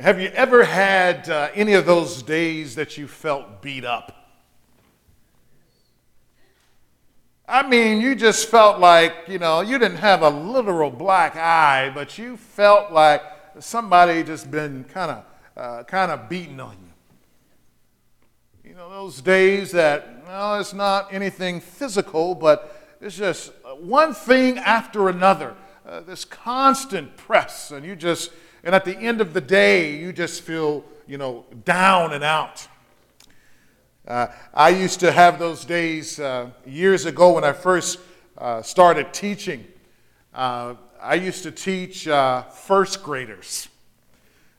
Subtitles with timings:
[0.00, 4.30] Have you ever had uh, any of those days that you felt beat up?
[7.46, 11.92] I mean, you just felt like, you know, you didn't have a literal black eye,
[11.94, 13.22] but you felt like
[13.58, 15.24] somebody just been kind of
[15.54, 16.78] uh, kind of beating on
[18.64, 18.70] you.
[18.70, 24.56] You know, those days that, well, it's not anything physical, but it's just one thing
[24.56, 25.54] after another.
[25.86, 28.30] Uh, this constant press, and you just,
[28.62, 32.66] and at the end of the day, you just feel, you know, down and out.
[34.06, 37.98] Uh, I used to have those days uh, years ago when I first
[38.36, 39.66] uh, started teaching.
[40.34, 43.68] Uh, I used to teach uh, first graders.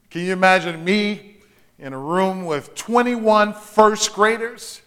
[0.10, 1.38] Can you imagine me
[1.78, 4.82] in a room with 21 first graders?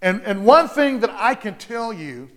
[0.00, 2.30] And, and one thing that I can tell you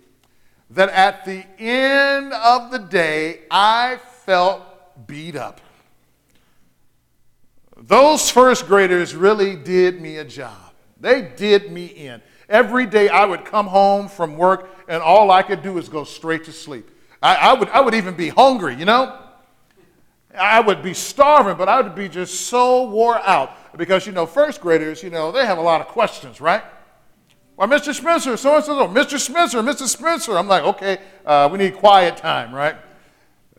[0.70, 4.62] that at the end of the day, I felt
[5.06, 5.60] beat up.
[7.88, 10.74] Those first graders really did me a job.
[11.00, 12.20] They did me in.
[12.46, 16.04] Every day I would come home from work and all I could do was go
[16.04, 16.90] straight to sleep.
[17.22, 19.18] I, I, would, I would even be hungry, you know?
[20.38, 24.26] I would be starving, but I would be just so wore out because, you know,
[24.26, 26.62] first graders, you know, they have a lot of questions, right?
[27.56, 27.94] Why, Mr.
[27.94, 29.18] Spencer, so and so, Mr.
[29.18, 29.86] Spencer, Mr.
[29.86, 30.36] Spencer.
[30.36, 32.76] I'm like, okay, uh, we need quiet time, right?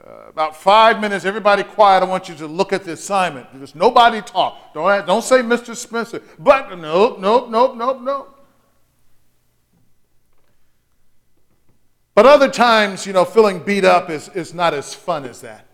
[0.09, 2.02] Uh, about five minutes, everybody quiet.
[2.02, 3.47] I want you to look at the assignment.
[3.59, 4.73] Just nobody talk.
[4.73, 5.75] Don't, don't say Mr.
[5.75, 6.23] Spencer.
[6.39, 8.35] But nope, nope, nope, nope, nope.
[12.15, 15.67] But other times, you know, feeling beat up is, is not as fun as that.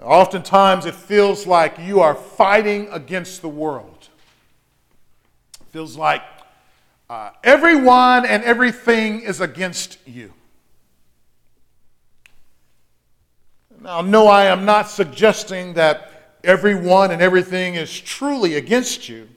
[0.00, 4.08] Oftentimes, it feels like you are fighting against the world.
[5.70, 6.22] Feels like
[7.10, 10.32] uh, everyone and everything is against you.
[13.82, 19.28] Now, no, I am not suggesting that everyone and everything is truly against you.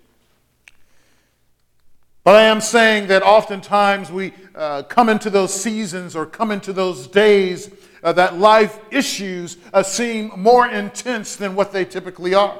[2.23, 6.73] But I am saying that oftentimes we uh, come into those seasons or come into
[6.73, 7.71] those days
[8.03, 12.55] uh, that life issues uh, seem more intense than what they typically are.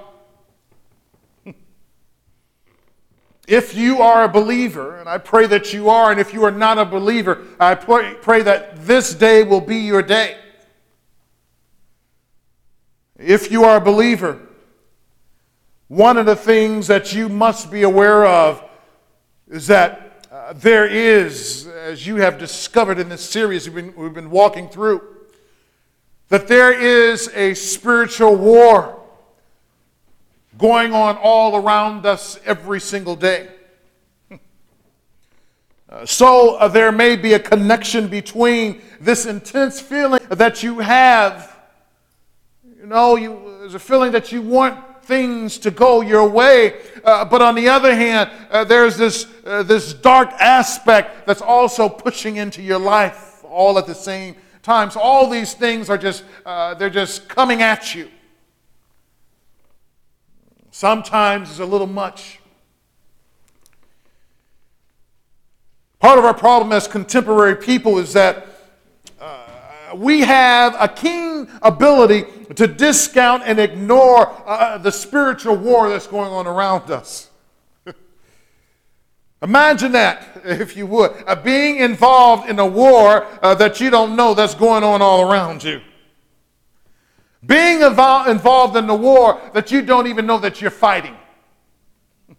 [3.47, 6.51] If you are a believer, and I pray that you are, and if you are
[6.51, 10.38] not a believer, I pray, pray that this day will be your day.
[13.25, 14.40] If you are a believer,
[15.88, 18.63] one of the things that you must be aware of
[19.50, 24.13] is that uh, there is, as you have discovered in this series we've been, we've
[24.13, 25.02] been walking through,
[26.30, 29.02] that there is a spiritual war
[30.59, 33.50] going on all around us every single day.
[35.88, 41.54] Uh, so uh, there may be a connection between this intense feeling that you have.
[42.85, 47.25] You know, you, there's a feeling that you want things to go your way, uh,
[47.25, 52.35] but on the other hand, uh, there's this, uh, this dark aspect that's also pushing
[52.35, 54.91] into your life all at the same time.
[54.91, 58.07] So all these things are just, uh, they're just coming at you.
[60.69, 62.40] Sometimes it's a little much.
[65.97, 68.45] Part of our problem as contemporary people is that
[69.97, 72.25] we have a keen ability
[72.56, 77.29] to discount and ignore uh, the spiritual war that's going on around us.
[79.41, 84.16] Imagine that, if you would, uh, being involved in a war uh, that you don't
[84.16, 85.81] know that's going on all around you.
[87.45, 91.16] Being involved in the war that you don't even know that you're fighting.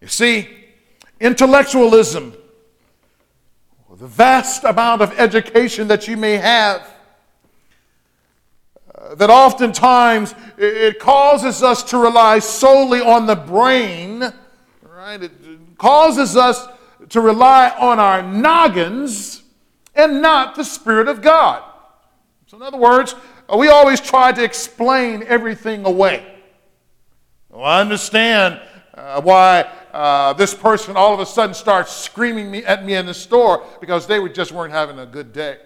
[0.00, 0.48] You see,
[1.18, 2.32] intellectualism,
[3.98, 6.88] the vast amount of education that you may have,
[8.94, 14.32] uh, that oftentimes it causes us to rely solely on the brain,
[14.82, 15.20] right?
[15.20, 15.32] It
[15.78, 16.68] causes us
[17.08, 19.42] to rely on our noggins
[19.96, 21.64] and not the Spirit of God.
[22.46, 23.16] So, in other words,
[23.56, 26.24] we always try to explain everything away.
[27.50, 28.60] Well, I understand
[28.94, 33.06] uh, why uh, this person all of a sudden starts screaming me, at me in
[33.06, 35.58] the store because they were, just weren't having a good day.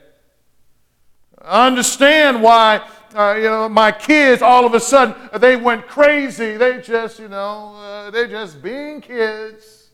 [1.41, 6.57] I understand why uh, you know my kids all of a sudden they went crazy.
[6.57, 9.91] They just you know uh, they're just being kids.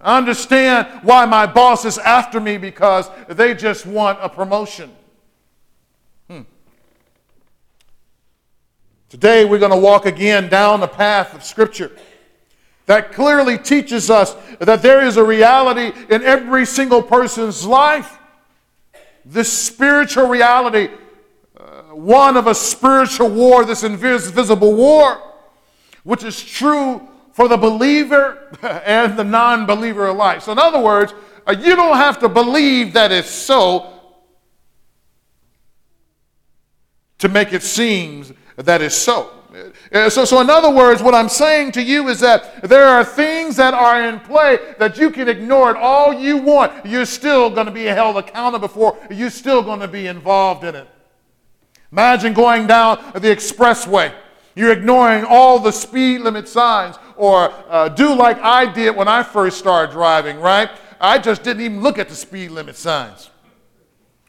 [0.00, 4.92] I understand why my boss is after me because they just want a promotion.
[9.08, 11.90] Today, we're going to walk again down the path of Scripture
[12.88, 18.18] that clearly teaches us that there is a reality in every single person's life.
[19.26, 20.88] This spiritual reality,
[21.54, 25.22] uh, one of a spiritual war, this invisible war,
[26.02, 30.40] which is true for the believer and the non believer alike.
[30.40, 31.12] So, in other words,
[31.46, 34.00] uh, you don't have to believe that it's so
[37.18, 39.37] to make it seem that it's so.
[39.92, 43.04] Uh, so, so, in other words, what I'm saying to you is that there are
[43.04, 46.86] things that are in play that you can ignore it all you want.
[46.86, 48.98] You're still going to be held accountable for.
[49.10, 50.88] You're still going to be involved in it.
[51.92, 54.12] Imagine going down the expressway.
[54.54, 59.22] You're ignoring all the speed limit signs, or uh, do like I did when I
[59.22, 60.70] first started driving, right?
[61.00, 63.30] I just didn't even look at the speed limit signs.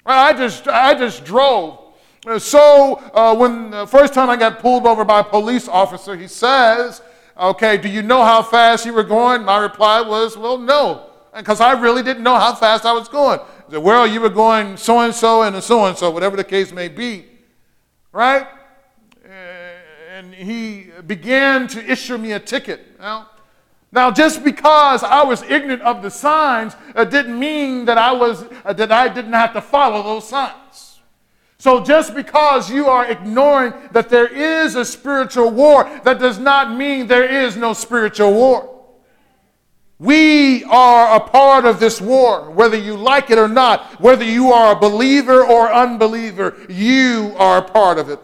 [0.06, 1.89] I just, I just drove.
[2.28, 6.16] Uh, so uh, when the first time I got pulled over by a police officer,
[6.16, 7.02] he says,
[7.38, 9.46] okay, do you know how fast you were going?
[9.46, 13.40] My reply was, well, no, because I really didn't know how fast I was going.
[13.68, 17.26] He said, well, you were going so-and-so and so-and-so, whatever the case may be,
[18.12, 18.48] right?
[20.12, 23.00] And he began to issue me a ticket.
[23.00, 23.30] Now,
[23.92, 28.44] now, just because I was ignorant of the signs uh, didn't mean that I, was,
[28.66, 30.89] uh, that I didn't have to follow those signs.
[31.60, 36.74] So just because you are ignoring that there is a spiritual war, that does not
[36.76, 38.78] mean there is no spiritual war.
[40.00, 44.54] We are a part of this war, whether you like it or not, whether you
[44.54, 48.20] are a believer or unbeliever, you are a part of it.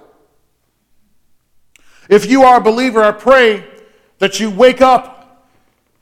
[2.10, 3.68] If you are a believer, I pray
[4.20, 5.46] that you wake up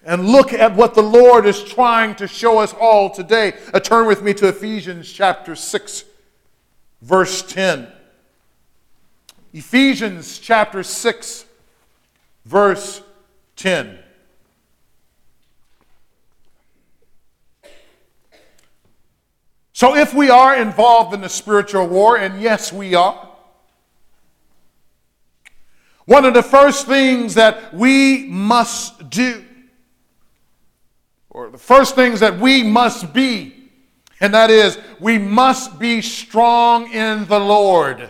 [0.05, 3.53] and look at what the Lord is trying to show us all today.
[3.73, 6.03] Uh, turn with me to Ephesians chapter 6
[7.03, 7.87] verse 10.
[9.51, 11.45] Ephesians chapter 6,
[12.45, 13.01] verse
[13.57, 13.99] 10.
[19.73, 23.29] So, if we are involved in the spiritual war, and yes, we are,
[26.05, 29.43] one of the first things that we must do,
[31.29, 33.52] or the first things that we must be,
[34.23, 38.09] and that is, we must be strong in the Lord.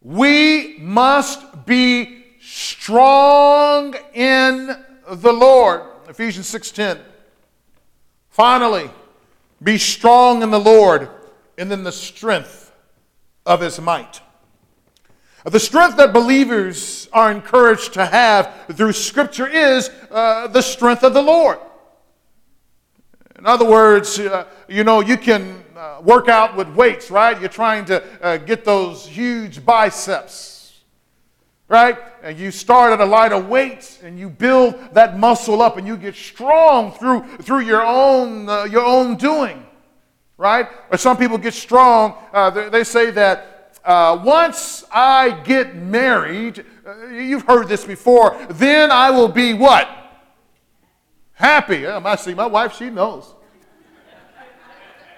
[0.00, 4.76] We must be strong in
[5.08, 5.82] the Lord.
[6.08, 6.98] Ephesians 6:10.
[8.28, 8.90] Finally,
[9.62, 11.08] be strong in the Lord
[11.56, 12.72] and in the strength
[13.46, 14.20] of his might.
[15.44, 21.14] The strength that believers are encouraged to have through Scripture is uh, the strength of
[21.14, 21.60] the Lord.
[23.42, 27.40] In other words, uh, you know, you can uh, work out with weights, right?
[27.40, 30.78] You're trying to uh, get those huge biceps,
[31.66, 31.98] right?
[32.22, 35.96] And you start at a lighter weight and you build that muscle up and you
[35.96, 39.66] get strong through, through your, own, uh, your own doing,
[40.36, 40.68] right?
[40.92, 46.64] Or some people get strong, uh, they, they, say that uh, once I get married,
[47.10, 50.01] you've heard this before, then I will be what?
[51.42, 51.84] Happy.
[51.88, 53.34] I see my wife, she knows.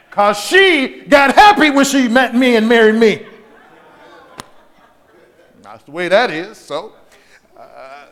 [0.09, 3.27] Because she got happy when she met me and married me.
[5.61, 6.57] That's the way that is.
[6.57, 6.95] So,
[7.59, 8.07] uh,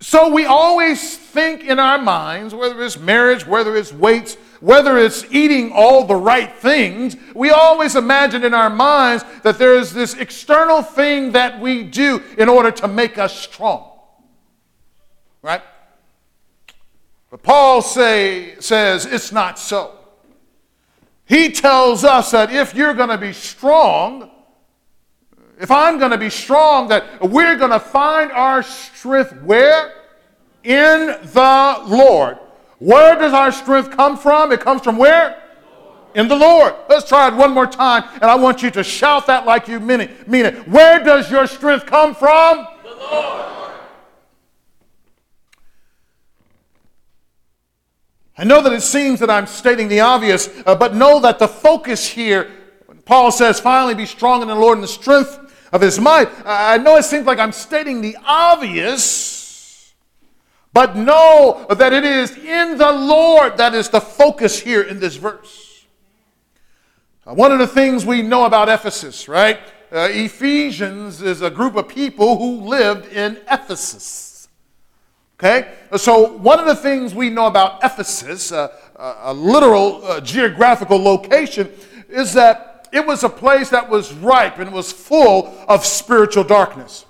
[0.00, 5.26] so we always think in our minds, whether it's marriage, whether it's weights, whether it's
[5.30, 10.80] eating all the right things, we always imagine in our minds that there's this external
[10.80, 13.90] thing that we do in order to make us strong.
[15.42, 15.60] Right?
[17.34, 19.90] But Paul say, says it's not so.
[21.24, 24.30] He tells us that if you're going to be strong,
[25.58, 29.94] if I'm going to be strong, that we're going to find our strength where?
[30.62, 32.38] In the Lord.
[32.78, 34.52] Where does our strength come from?
[34.52, 35.42] It comes from where?
[36.14, 36.76] In the Lord.
[36.88, 39.80] Let's try it one more time, and I want you to shout that like you
[39.80, 40.28] mean it.
[40.28, 40.68] Mean it.
[40.68, 42.68] Where does your strength come from?
[42.84, 43.63] The Lord.
[48.36, 51.46] I know that it seems that I'm stating the obvious, uh, but know that the
[51.46, 52.50] focus here,
[53.04, 55.38] Paul says, finally be strong in the Lord and the strength
[55.72, 56.28] of his might.
[56.44, 59.94] I know it seems like I'm stating the obvious,
[60.72, 65.14] but know that it is in the Lord that is the focus here in this
[65.14, 65.84] verse.
[67.26, 69.60] Uh, one of the things we know about Ephesus, right?
[69.92, 74.33] Uh, Ephesians is a group of people who lived in Ephesus.
[75.38, 75.72] Okay?
[75.96, 81.70] So, one of the things we know about Ephesus, uh, a literal uh, geographical location,
[82.08, 87.04] is that it was a place that was ripe and was full of spiritual darkness.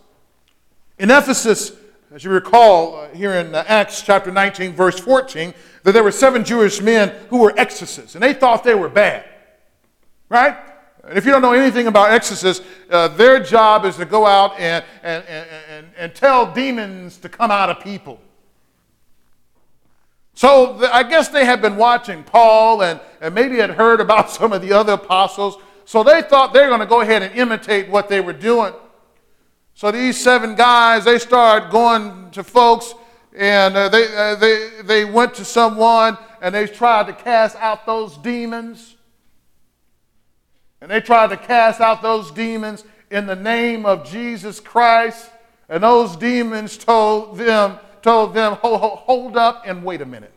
[0.99, 1.73] In Ephesus,
[2.13, 5.53] as you recall uh, here in uh, Acts chapter 19, verse 14,
[5.83, 9.25] that there were seven Jewish men who were exorcists, and they thought they were bad.
[10.31, 10.57] Right?
[11.11, 14.85] if you don't know anything about exorcists, uh, their job is to go out and,
[15.03, 15.47] and, and,
[15.79, 18.21] and, and tell demons to come out of people.
[20.35, 24.31] So the, I guess they had been watching Paul and, and maybe had heard about
[24.39, 25.57] some of the other apostles.
[25.85, 28.73] So they thought they were going to go ahead and imitate what they were doing.
[29.75, 32.95] So these seven guys, they started going to folks
[33.37, 37.85] and uh, they, uh, they, they went to someone and they tried to cast out
[37.85, 38.95] those demons.
[40.81, 45.31] And they tried to cast out those demons in the name of Jesus Christ.
[45.69, 50.33] And those demons told them, told them, hold, hold up and wait a minute.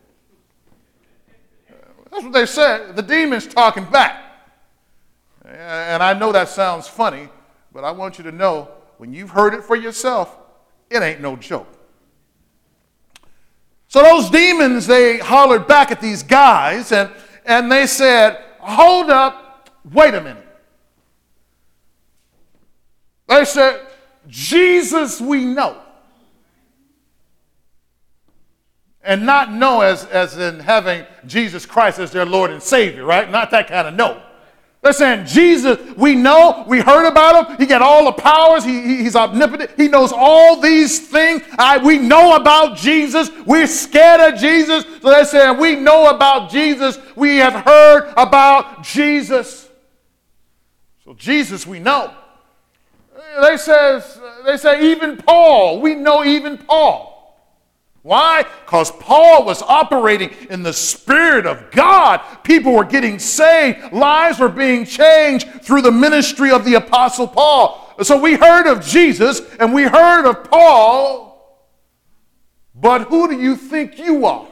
[2.12, 2.96] That's what they said.
[2.96, 4.24] The demon's talking back.
[5.46, 7.29] And I know that sounds funny,
[7.72, 10.38] but I want you to know when you've heard it for yourself,
[10.89, 11.67] it ain't no joke.
[13.88, 17.10] So those demons, they hollered back at these guys and,
[17.46, 20.46] and they said, Hold up, wait a minute.
[23.27, 23.87] They said,
[24.27, 25.81] Jesus we know.
[29.07, 33.31] and not know as, as in having Jesus Christ as their Lord and Savior, right?
[33.31, 34.22] Not that kind of know.
[34.81, 37.57] They're saying, Jesus, we know, we heard about him.
[37.57, 38.65] He got all the powers.
[38.65, 39.72] He, he, he's omnipotent.
[39.77, 41.41] He knows all these things.
[41.57, 43.29] I, we know about Jesus.
[43.46, 44.84] We're scared of Jesus.
[45.01, 47.00] So they're saying, we know about Jesus.
[47.15, 49.69] We have heard about Jesus.
[51.05, 52.13] So Jesus, we know.
[53.41, 57.13] They says, they say, even Paul, we know even Paul.
[58.01, 58.46] Why?
[58.65, 62.22] Because Paul was operating in the Spirit of God.
[62.44, 67.96] People were getting saved, lives were being changed through the ministry of the Apostle Paul.
[68.03, 71.27] So we heard of Jesus and we heard of Paul,
[72.74, 74.48] but who do you think you are?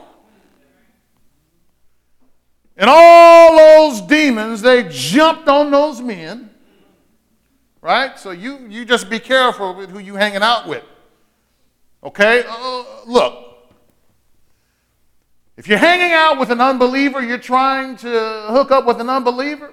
[2.75, 6.49] And all those demons, they jumped on those men,
[7.85, 8.17] right?
[8.17, 10.83] So you, you just be careful with who you hanging out with.
[12.03, 12.43] Okay?
[12.47, 13.69] Uh, look,
[15.55, 19.71] if you're hanging out with an unbeliever, you're trying to hook up with an unbeliever,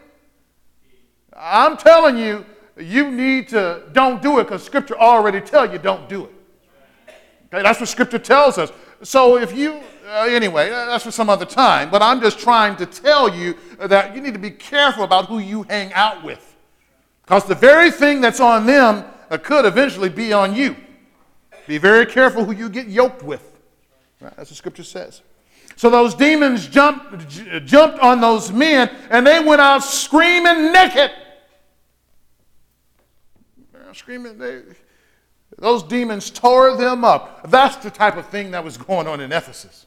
[1.35, 2.45] I'm telling you,
[2.76, 6.35] you need to don't do it because Scripture already tell you don't do it.
[7.47, 8.73] Okay, that's what Scripture tells us.
[9.02, 11.90] So if you, uh, anyway, that's for some other time.
[11.90, 15.38] But I'm just trying to tell you that you need to be careful about who
[15.38, 16.51] you hang out with,
[17.23, 20.76] because the very thing that's on them uh, could eventually be on you.
[21.67, 23.59] Be very careful who you get yoked with.
[24.21, 24.35] Right?
[24.37, 25.23] That's what Scripture says.
[25.76, 31.11] So those demons jumped, j- jumped on those men and they went out screaming naked.
[33.95, 34.62] Screaming, they,
[35.59, 37.50] those demons tore them up.
[37.50, 39.87] That's the type of thing that was going on in Ephesus.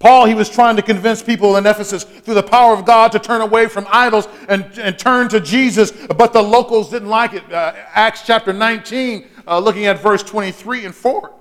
[0.00, 3.18] Paul, he was trying to convince people in Ephesus through the power of God to
[3.18, 7.52] turn away from idols and, and turn to Jesus, but the locals didn't like it.
[7.52, 11.34] Uh, Acts chapter 19, uh, looking at verse 23 and 4.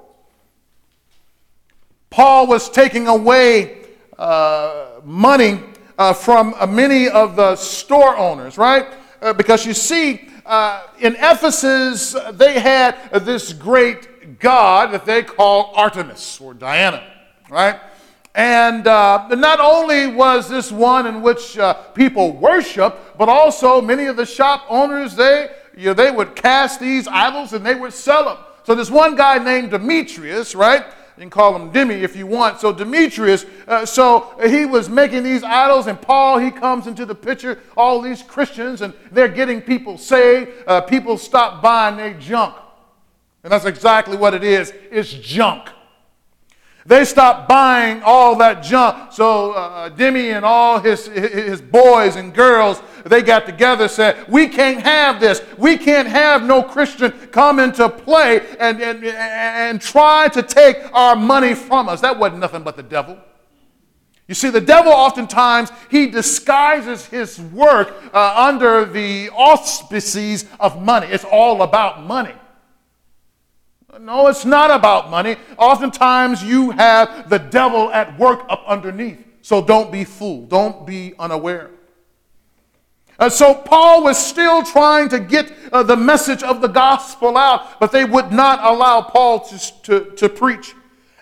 [2.10, 3.78] Paul was taking away
[4.18, 5.62] uh, money
[5.98, 8.88] uh, from uh, many of the store owners, right?
[9.22, 10.28] Uh, because you see,
[11.00, 17.10] in Ephesus, they had this great god that they call Artemis or Diana,
[17.50, 17.80] right?
[18.39, 21.60] And uh, not only was this one in which
[21.93, 26.79] people worship, but also many of the shop owners, they, you know, they would cast
[26.79, 28.38] these idols and they would sell them.
[28.63, 30.86] So this one guy named Demetrius, right?
[31.17, 32.62] You can call him Demi if you want.
[32.62, 37.15] So Demetrius, uh, so he was making these idols, and Paul, he comes into the
[37.15, 40.50] picture, all these Christians, and they're getting people saved.
[40.65, 42.55] Uh, people stop buying their junk.
[43.43, 45.72] And that's exactly what it is it's junk.
[46.89, 49.13] They stopped buying all that junk.
[49.13, 54.48] So uh, Demi and all his, his boys and girls, they got together said, we
[54.48, 55.39] can't have this.
[55.60, 61.15] We can't have no Christian come into play and, and, and try to take our
[61.15, 62.01] money from us.
[62.01, 63.19] That wasn't nothing but the devil.
[64.27, 71.05] You see, the devil oftentimes, he disguises his work uh, under the auspices of money.
[71.05, 72.34] It's all about money.
[73.98, 75.36] No, it's not about money.
[75.58, 79.25] Oftentimes you have the devil at work up underneath.
[79.41, 80.50] So don't be fooled.
[80.50, 81.72] Don't be unaware.
[83.17, 87.79] Uh, so Paul was still trying to get uh, the message of the gospel out,
[87.79, 90.75] but they would not allow Paul to, to, to preach.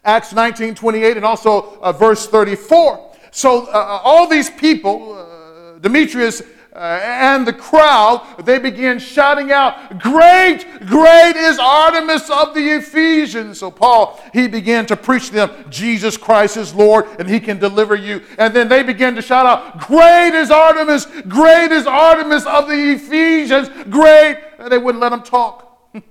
[0.03, 3.15] Acts 19 28 and also uh, verse 34.
[3.31, 6.41] So uh, uh, all these people, Demetrius
[6.77, 13.57] uh, and the crowd, they began shouting out, Great, great is Artemis of the Ephesians.
[13.57, 17.57] So Paul, he began to preach to them, Jesus Christ is Lord and he can
[17.57, 18.21] deliver you.
[18.37, 22.91] And then they began to shout out, Great is Artemis, great is Artemis of the
[22.91, 24.37] Ephesians, great.
[24.59, 25.63] And they wouldn't let them talk.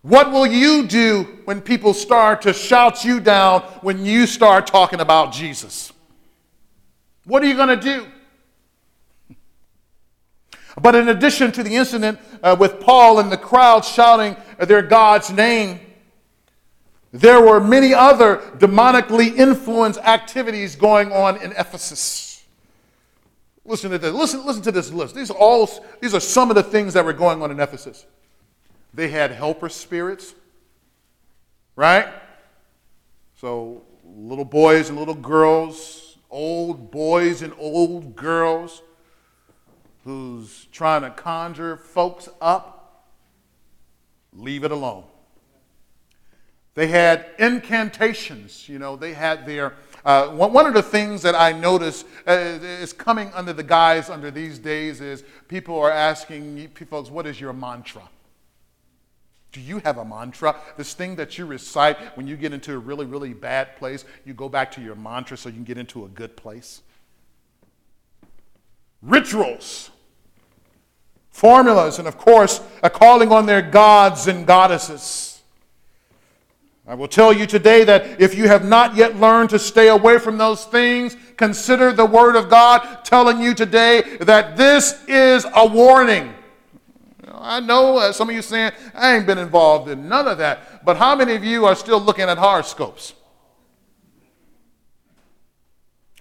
[0.00, 5.00] What will you do when people start to shout you down when you start talking
[5.00, 5.93] about Jesus?
[7.24, 8.06] What are you going to do?
[10.80, 15.30] But in addition to the incident uh, with Paul and the crowd shouting their God's
[15.30, 15.80] name,
[17.12, 22.42] there were many other demonically influenced activities going on in Ephesus.
[23.64, 24.12] Listen to this.
[24.12, 25.14] Listen, listen to this list.
[25.14, 28.04] These are all these are some of the things that were going on in Ephesus.
[28.92, 30.34] They had helper spirits,
[31.76, 32.08] right?
[33.40, 36.03] So little boys and little girls,
[36.34, 38.82] old boys and old girls
[40.02, 43.08] who's trying to conjure folks up,
[44.32, 45.04] leave it alone.
[46.74, 49.74] They had incantations, you know, they had their.
[50.04, 54.30] Uh, one of the things that I notice uh, is coming under the guise under
[54.30, 58.02] these days is people are asking folks, what is your mantra?
[59.54, 60.56] Do you have a mantra?
[60.76, 64.34] This thing that you recite when you get into a really, really bad place, you
[64.34, 66.82] go back to your mantra so you can get into a good place?
[69.00, 69.90] Rituals,
[71.30, 75.40] formulas, and of course, a calling on their gods and goddesses.
[76.84, 80.18] I will tell you today that if you have not yet learned to stay away
[80.18, 85.64] from those things, consider the Word of God telling you today that this is a
[85.64, 86.34] warning.
[87.44, 90.82] I know uh, some of you saying, I ain't been involved in none of that.
[90.82, 93.12] But how many of you are still looking at horoscopes?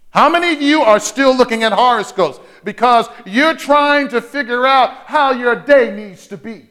[0.10, 2.42] How many of you are still looking at horoscopes?
[2.66, 6.70] Because you're trying to figure out how your day needs to be.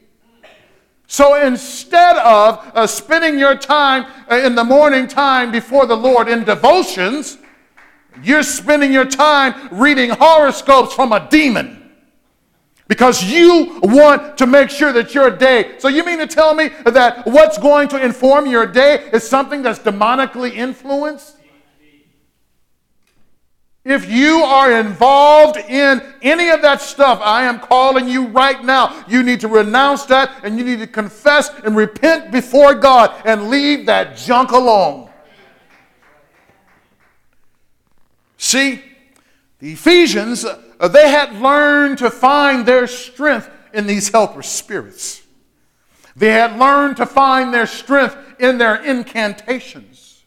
[1.07, 6.27] So instead of uh, spending your time uh, in the morning time before the Lord
[6.27, 7.39] in devotions,
[8.21, 11.82] you're spending your time reading horoscopes from a demon
[12.93, 15.79] because you want to make sure that your day.
[15.79, 19.63] So, you mean to tell me that what's going to inform your day is something
[19.63, 21.37] that's demonically influenced?
[23.83, 29.03] If you are involved in any of that stuff, I am calling you right now.
[29.07, 33.49] You need to renounce that and you need to confess and repent before God and
[33.49, 35.09] leave that junk alone.
[38.37, 38.83] See,
[39.57, 40.45] the Ephesians
[40.83, 45.23] Uh, they had learned to find their strength in these helper spirits.
[46.13, 50.23] They had learned to find their strength in their incantations.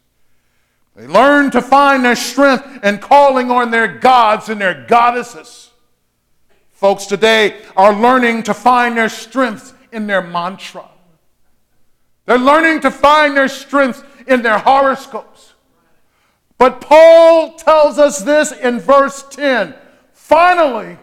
[0.97, 5.73] They learned to find their strength in calling on their gods and their goddesses.
[6.73, 10.89] Folks today are learning to find their strength in their mantra.
[12.25, 15.53] They're learning to find their strength in their horoscopes.
[16.57, 19.75] But Paul tells us this in verse 10
[20.27, 20.99] Finally,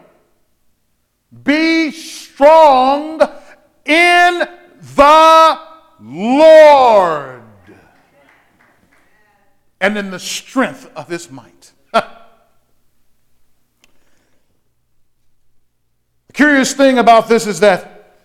[1.46, 3.22] be strong
[3.86, 4.44] in
[4.96, 5.60] the
[6.02, 7.42] Lord
[9.80, 11.72] and in the strength of his might.
[11.94, 12.04] the
[16.34, 18.18] curious thing about this is that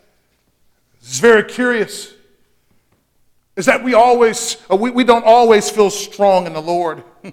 [1.00, 2.12] it's very curious
[3.54, 7.04] is that we always uh, we, we don't always feel strong in the lord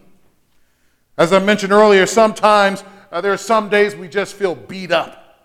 [1.18, 2.84] as i mentioned earlier sometimes
[3.16, 5.40] uh, there are some days we just feel beat up.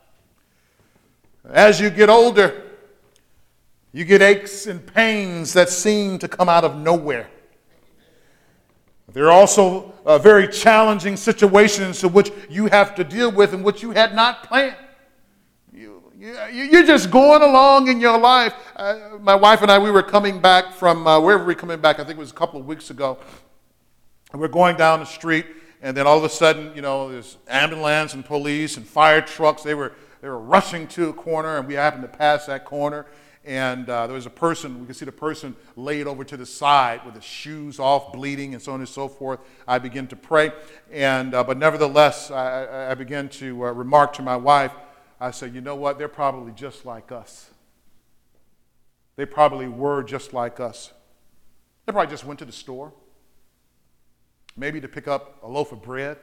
[1.48, 2.64] As you get older,
[3.92, 7.30] you get aches and pains that seem to come out of nowhere.
[9.12, 13.62] There are also uh, very challenging situations to which you have to deal with and
[13.62, 14.74] which you had not planned.
[15.72, 18.52] You, you, you're just going along in your life.
[18.74, 21.80] Uh, my wife and I, we were coming back from uh, wherever we were coming
[21.80, 23.16] back, I think it was a couple of weeks ago.
[24.34, 25.46] we're going down the street,
[25.82, 29.62] and then all of a sudden, you know, there's ambulance and police and fire trucks.
[29.62, 33.06] They were, they were rushing to a corner, and we happened to pass that corner.
[33.46, 36.44] And uh, there was a person, we could see the person laid over to the
[36.44, 39.40] side with his shoes off, bleeding, and so on and so forth.
[39.66, 40.52] I began to pray.
[40.92, 44.72] And, uh, but nevertheless, I, I began to uh, remark to my wife,
[45.18, 45.98] I said, you know what?
[45.98, 47.50] They're probably just like us.
[49.16, 50.92] They probably were just like us.
[51.86, 52.92] They probably just went to the store
[54.60, 56.18] maybe to pick up a loaf of bread.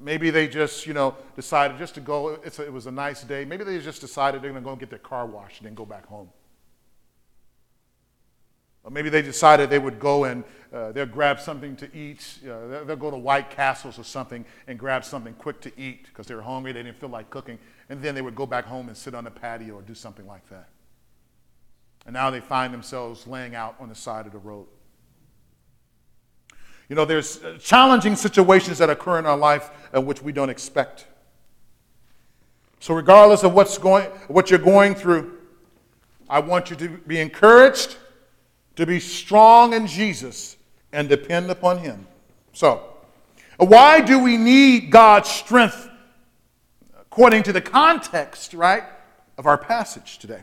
[0.00, 2.30] Maybe they just, you know, decided just to go.
[2.30, 3.44] A, it was a nice day.
[3.44, 5.74] Maybe they just decided they're going to go and get their car washed and then
[5.74, 6.30] go back home.
[8.84, 12.38] Or maybe they decided they would go and uh, they'll grab something to eat.
[12.42, 16.26] they'll, they'll go to White Castles or something and grab something quick to eat because
[16.26, 17.58] they were hungry, they didn't feel like cooking.
[17.90, 20.26] And then they would go back home and sit on the patio or do something
[20.26, 20.68] like that.
[22.06, 24.66] And now they find themselves laying out on the side of the road.
[26.92, 30.50] You know, there's uh, challenging situations that occur in our life uh, which we don't
[30.50, 31.06] expect.
[32.80, 35.38] So, regardless of what's going, what you're going through,
[36.28, 37.96] I want you to be encouraged,
[38.76, 40.58] to be strong in Jesus,
[40.92, 42.06] and depend upon Him.
[42.52, 42.82] So,
[43.56, 45.88] why do we need God's strength
[47.00, 48.84] according to the context, right,
[49.38, 50.42] of our passage today?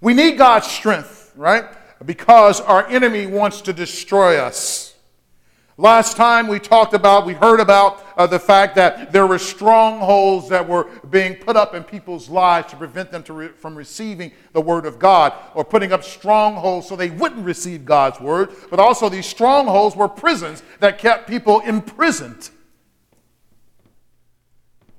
[0.00, 1.66] We need God's strength, right,
[2.06, 4.85] because our enemy wants to destroy us.
[5.78, 10.48] Last time we talked about, we heard about uh, the fact that there were strongholds
[10.48, 14.32] that were being put up in people's lives to prevent them to re- from receiving
[14.54, 18.52] the Word of God, or putting up strongholds so they wouldn't receive God's Word.
[18.70, 22.48] But also, these strongholds were prisons that kept people imprisoned.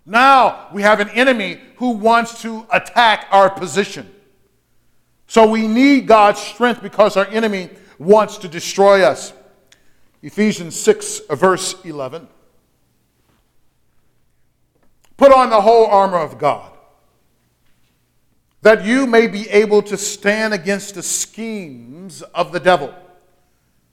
[0.05, 4.13] Now we have an enemy who wants to attack our position.
[5.25, 9.33] So we need God's strength because our enemy wants to destroy us.
[10.27, 12.27] Ephesians 6, uh, verse 11.
[15.15, 16.69] Put on the whole armor of God,
[18.61, 22.93] that you may be able to stand against the schemes of the devil.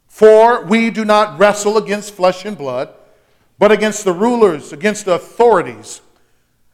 [0.08, 2.92] For we do not wrestle against flesh and blood,
[3.56, 6.00] but against the rulers, against the authorities,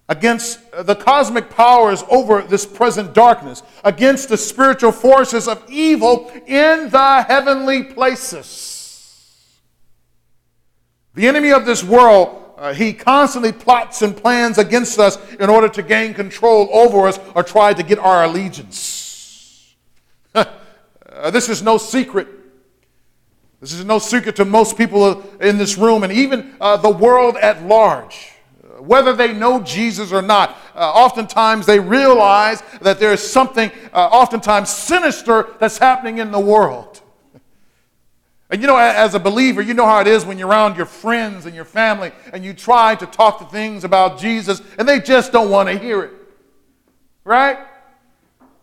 [0.09, 6.33] against uh, the cosmic powers over this present darkness, against the spiritual forces of evil
[6.47, 8.80] in the heavenly places.
[11.15, 15.69] The enemy of this world, uh, he constantly plots and plans against us in order
[15.69, 19.75] to gain control over us or try to get our allegiance.
[20.35, 20.45] uh,
[21.31, 22.29] this is no secret.
[23.61, 27.37] This is no secret to most people in this room and even uh, the world
[27.37, 28.33] at large.
[28.79, 34.07] Whether they know Jesus or not, uh, oftentimes they realize that there is something, uh,
[34.07, 37.03] oftentimes sinister, that's happening in the world.
[38.51, 40.87] And you know, as a believer, you know how it is when you're around your
[40.87, 44.99] friends and your family and you try to talk to things about Jesus and they
[44.99, 46.13] just don't want to hear it.
[47.23, 47.59] Right?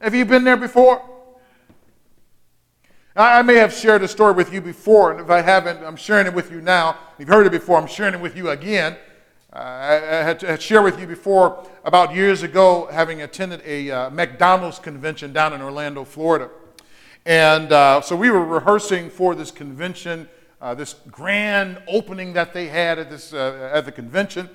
[0.02, 1.02] Have you been there before?
[3.16, 6.28] I may have shared a story with you before, and if I haven't, I'm sharing
[6.28, 6.98] it with you now.
[7.18, 8.96] You've heard it before, I'm sharing it with you again.
[9.52, 14.78] I, had, had shared with you before about years ago having attended a uh, McDonald's
[14.78, 16.52] convention down in Orlando, Florida.
[17.28, 20.30] And uh, so we were rehearsing for this convention,
[20.62, 24.50] uh, this grand opening that they had at, this, uh, at the convention.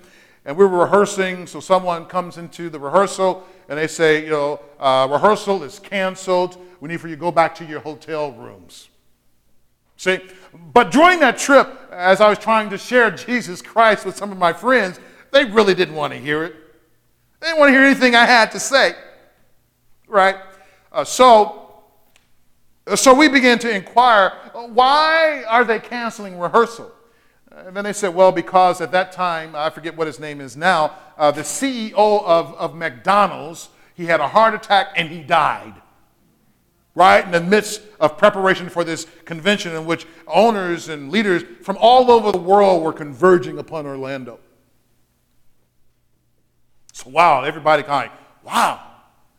[0.47, 4.61] And we were rehearsing, so someone comes into the rehearsal and they say, you know,
[4.81, 6.57] uh, rehearsal is canceled.
[6.81, 8.89] We need for you to go back to your hotel rooms.
[9.99, 10.21] See,
[10.73, 14.39] but during that trip, as I was trying to share Jesus Christ with some of
[14.39, 14.99] my friends,
[15.31, 16.57] they really didn't want to hear it.
[17.39, 18.95] They didn't want to hear anything I had to say.
[20.09, 20.37] Right?
[20.91, 21.62] Uh, so
[22.95, 26.93] so we began to inquire why are they canceling rehearsal?
[27.51, 30.57] And then they said, well, because at that time, I forget what his name is
[30.57, 35.75] now, uh, the CEO of, of McDonald's, he had a heart attack and he died.
[36.95, 41.79] Right in the midst of preparation for this convention in which owners and leaders from
[41.81, 44.39] all over the world were converging upon Orlando.
[46.93, 48.81] So, wow, everybody kind of, wow,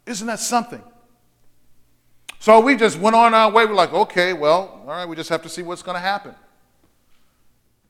[0.08, 0.82] isn't that something?
[2.43, 3.65] So we just went on our way.
[3.65, 6.36] We're like, okay, well, all right, we just have to see what's going to happen.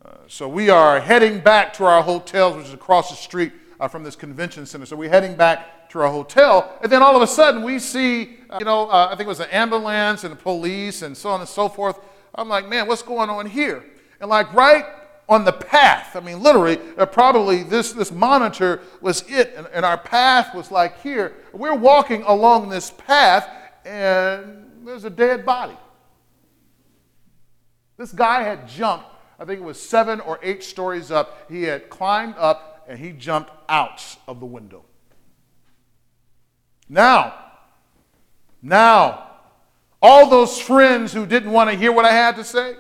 [0.06, 3.88] Uh, so we are heading back to our hotels, which is across the street uh,
[3.88, 4.86] from this convention center.
[4.86, 8.38] So we're heading back to our hotel, and then all of a sudden we see,
[8.48, 11.32] uh, you know, uh, I think it was an ambulance and the police and so
[11.32, 12.00] on and so forth.
[12.36, 13.84] I'm like, man, what's going on here?
[14.22, 14.86] And like right
[15.28, 19.84] on the path, I mean, literally, uh, probably this, this monitor was it, and, and
[19.84, 21.34] our path was like here.
[21.54, 23.50] We're walking along this path
[23.86, 25.78] and there's a dead body.
[27.98, 29.06] This guy had jumped,
[29.40, 31.50] I think it was seven or eight stories up.
[31.50, 34.84] He had climbed up and he jumped out of the window.
[36.90, 37.34] Now,
[38.62, 39.30] now,
[40.02, 42.76] all those friends who didn't want to hear what I had to say,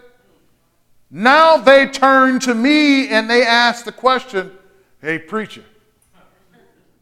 [1.10, 4.52] now they turn to me and they ask the question,
[5.02, 5.64] hey, preacher.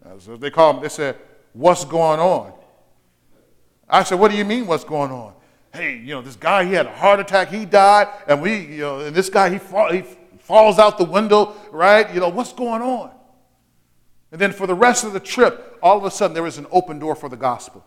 [0.03, 0.83] That's what they call them.
[0.83, 1.17] They said,
[1.53, 2.53] what's going on?
[3.91, 5.33] I said, What do you mean, what's going on?
[5.73, 8.79] Hey, you know, this guy, he had a heart attack, he died, and we, you
[8.79, 10.03] know, and this guy, he, fall, he
[10.39, 12.13] falls out the window, right?
[12.13, 13.11] You know, what's going on?
[14.31, 16.67] And then for the rest of the trip, all of a sudden there was an
[16.71, 17.85] open door for the gospel.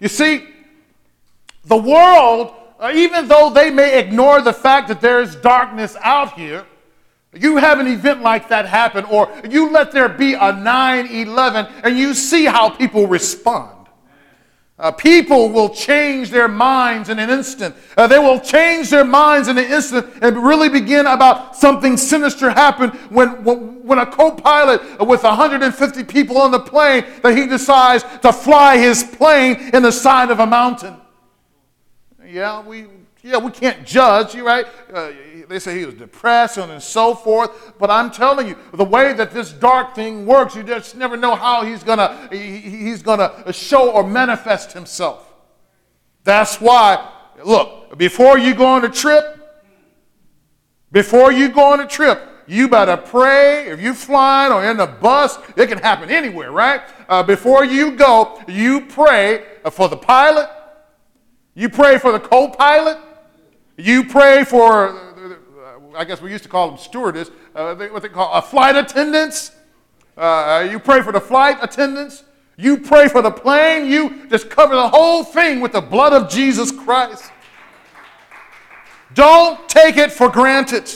[0.00, 0.44] You see,
[1.64, 6.34] The world, uh, even though they may ignore the fact that there is darkness out
[6.34, 6.66] here,
[7.32, 11.66] you have an event like that happen, or you let there be a 9 11
[11.84, 13.81] and you see how people respond.
[14.78, 17.74] Uh, people will change their minds in an instant.
[17.96, 22.50] Uh, they will change their minds in an instant and really begin about something sinister
[22.50, 28.32] happened when, when, a co-pilot with 150 people on the plane that he decides to
[28.32, 30.96] fly his plane in the side of a mountain.
[32.26, 32.86] Yeah, we,
[33.22, 34.66] yeah, we can't judge, you right?
[34.92, 35.12] Uh,
[35.52, 37.74] they say he was depressed and so forth.
[37.78, 41.34] But I'm telling you, the way that this dark thing works, you just never know
[41.34, 45.32] how he's gonna he's gonna show or manifest himself.
[46.24, 47.10] That's why,
[47.44, 49.38] look, before you go on a trip,
[50.90, 53.68] before you go on a trip, you better pray.
[53.68, 56.82] If you're flying or in a bus, it can happen anywhere, right?
[57.08, 60.48] Uh, before you go, you pray for the pilot.
[61.54, 62.98] You pray for the co-pilot.
[63.76, 65.11] You pray for
[65.94, 68.76] I guess we used to call them stewardess, uh, they, what they call a flight
[68.76, 69.52] attendants.
[70.16, 72.24] Uh, you pray for the flight attendants.
[72.56, 73.90] You pray for the plane.
[73.90, 77.30] You just cover the whole thing with the blood of Jesus Christ.
[79.14, 80.90] Don't take it for granted.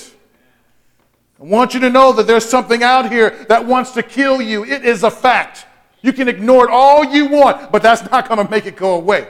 [1.40, 4.64] I want you to know that there's something out here that wants to kill you.
[4.64, 5.66] It is a fact.
[6.02, 8.94] You can ignore it all you want, but that's not going to make it go
[8.94, 9.28] away.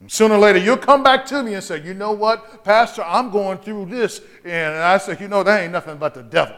[0.00, 3.02] And sooner or later, you'll come back to me and say, You know what, Pastor,
[3.02, 4.20] I'm going through this.
[4.44, 6.56] And I say, You know, that ain't nothing but the devil.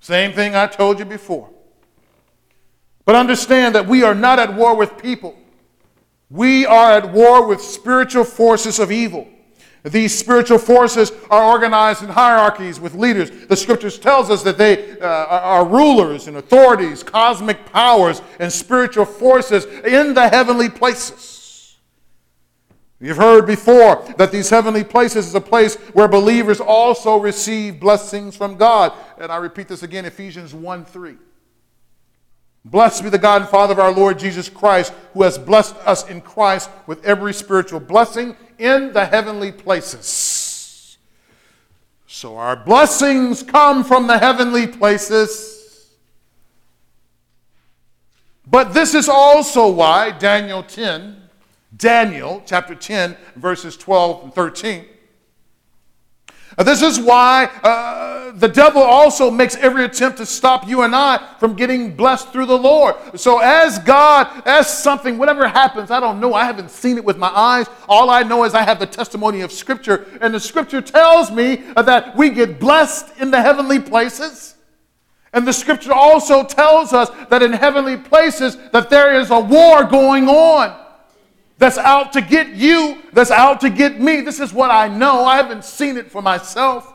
[0.00, 1.50] Same thing I told you before.
[3.04, 5.36] But understand that we are not at war with people,
[6.30, 9.28] we are at war with spiritual forces of evil.
[9.84, 13.30] These spiritual forces are organized in hierarchies with leaders.
[13.48, 19.04] The scriptures tells us that they uh, are rulers and authorities, cosmic powers, and spiritual
[19.04, 21.33] forces in the heavenly places.
[23.00, 28.36] You've heard before that these heavenly places is a place where believers also receive blessings
[28.36, 28.92] from God.
[29.18, 31.16] And I repeat this again Ephesians 1 3.
[32.64, 36.08] Blessed be the God and Father of our Lord Jesus Christ, who has blessed us
[36.08, 40.96] in Christ with every spiritual blessing in the heavenly places.
[42.06, 45.90] So our blessings come from the heavenly places.
[48.46, 51.23] But this is also why Daniel 10
[51.76, 54.84] Daniel chapter 10, verses 12 and 13.
[56.56, 60.94] Uh, this is why uh, the devil also makes every attempt to stop you and
[60.94, 62.94] I from getting blessed through the Lord.
[63.16, 66.34] So, as God, as something, whatever happens, I don't know.
[66.34, 67.66] I haven't seen it with my eyes.
[67.88, 70.06] All I know is I have the testimony of Scripture.
[70.20, 74.54] And the Scripture tells me that we get blessed in the heavenly places.
[75.32, 79.82] And the Scripture also tells us that in heavenly places that there is a war
[79.82, 80.83] going on
[81.58, 84.20] that's out to get you, that's out to get me.
[84.20, 85.24] This is what I know.
[85.24, 86.92] I haven't seen it for myself.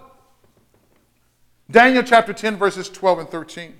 [1.71, 3.75] Daniel chapter 10, verses 12 and 13.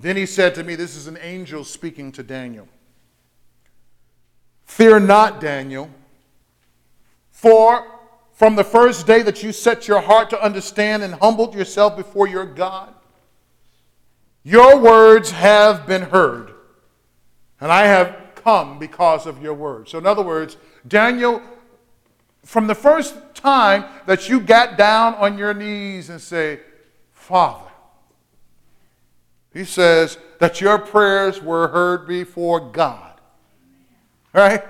[0.00, 2.68] Then he said to me, This is an angel speaking to Daniel.
[4.64, 5.90] Fear not, Daniel,
[7.30, 7.86] for
[8.32, 12.28] from the first day that you set your heart to understand and humbled yourself before
[12.28, 12.94] your God,
[14.44, 16.52] your words have been heard,
[17.60, 19.88] and I have come because of your word.
[19.88, 21.42] So, in other words, Daniel,
[22.44, 26.60] from the first time that you got down on your knees and say,
[27.12, 27.70] Father,
[29.52, 33.20] he says that your prayers were heard before God.
[34.32, 34.62] Right?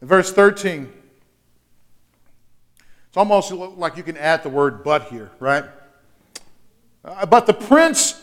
[0.00, 0.92] Verse 13.
[3.08, 5.64] It's almost like you can add the word but here, right?
[7.02, 8.22] But the prince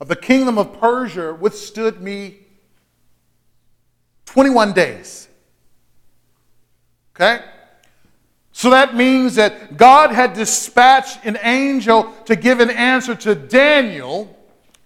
[0.00, 2.38] of the kingdom of Persia withstood me
[4.26, 5.28] 21 days.
[7.14, 7.44] Okay?
[8.52, 14.36] So that means that God had dispatched an angel to give an answer to Daniel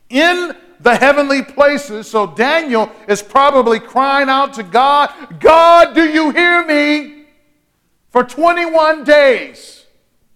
[0.08, 2.08] in the heavenly places.
[2.08, 7.24] So Daniel is probably crying out to God, God, do you hear me?
[8.10, 9.84] For 21 days.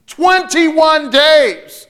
[0.06, 1.86] 21 days.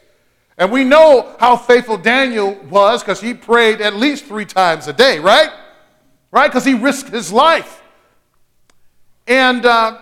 [0.58, 4.92] And we know how faithful Daniel was because he prayed at least three times a
[4.92, 5.50] day, right?
[6.32, 6.48] Right?
[6.48, 7.82] Because he risked his life.
[9.28, 9.98] And uh,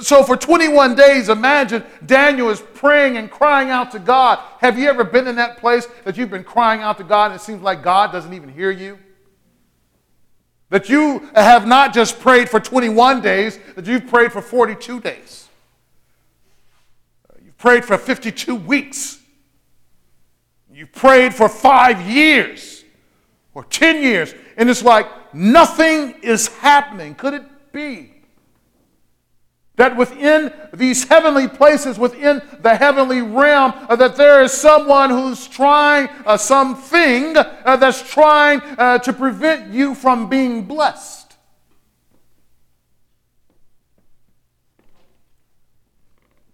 [0.00, 4.38] so for 21 days, imagine Daniel is praying and crying out to God.
[4.60, 7.34] Have you ever been in that place that you've been crying out to God and
[7.40, 8.98] it seems like God doesn't even hear you?
[10.70, 15.48] That you have not just prayed for 21 days, that you've prayed for 42 days.
[17.44, 19.20] You've prayed for 52 weeks.
[20.72, 22.82] You've prayed for five years
[23.52, 24.34] or 10 years.
[24.56, 27.14] And it's like, nothing is happening?
[27.14, 28.12] Could it be
[29.76, 35.48] that within these heavenly places, within the heavenly realm, uh, that there is someone who's
[35.48, 41.36] trying, uh, something uh, that's trying uh, to prevent you from being blessed.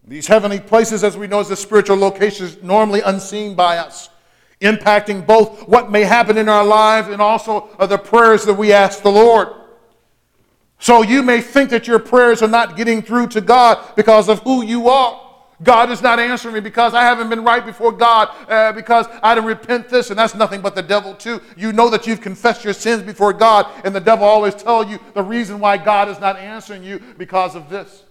[0.07, 4.09] These heavenly places, as we know, is the spiritual locations normally unseen by us,
[4.61, 9.03] impacting both what may happen in our lives and also the prayers that we ask
[9.03, 9.49] the Lord.
[10.81, 14.41] So you may think that your prayers are not getting through to God because of
[14.41, 15.25] who you are.
[15.61, 19.35] God is not answering me because I haven't been right before God, uh, because I
[19.35, 21.41] didn't repent this, and that's nothing but the devil too.
[21.57, 25.01] You know that you've confessed your sins before God, and the devil always tell you
[25.15, 28.05] the reason why God is not answering you because of this.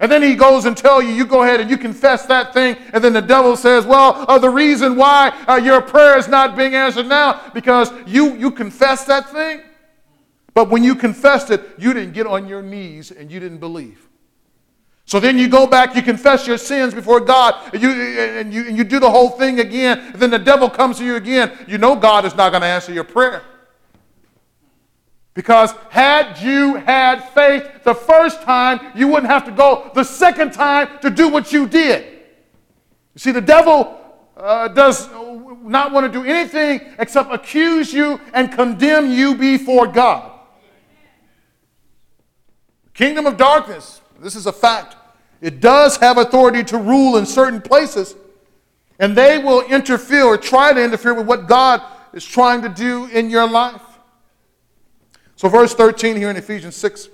[0.00, 2.76] And then he goes and tell you, you go ahead and you confess that thing,
[2.94, 6.56] and then the devil says, well, uh, the reason why uh, your prayer is not
[6.56, 9.60] being answered now because you you confess that thing.
[10.54, 14.08] But when you confessed it, you didn't get on your knees and you didn't believe.
[15.04, 18.68] So then you go back, you confess your sins before God, and you, and you,
[18.68, 20.12] and you do the whole thing again.
[20.14, 21.50] then the devil comes to you again.
[21.66, 23.42] You know God is not going to answer your prayer.
[25.34, 30.52] Because had you had faith the first time, you wouldn't have to go the second
[30.52, 32.04] time to do what you did.
[33.14, 34.00] You see, the devil
[34.36, 35.08] uh, does
[35.62, 40.32] not want to do anything except accuse you and condemn you before God.
[42.94, 44.96] Kingdom of darkness, this is a fact.
[45.40, 48.14] It does have authority to rule in certain places,
[48.98, 53.06] and they will interfere or try to interfere with what God is trying to do
[53.06, 53.80] in your life.
[55.40, 57.08] So, verse 13 here in Ephesians 6,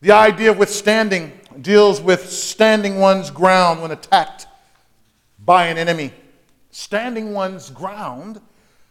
[0.00, 4.46] the idea of withstanding deals with standing one's ground when attacked
[5.44, 6.12] by an enemy.
[6.70, 8.40] Standing one's ground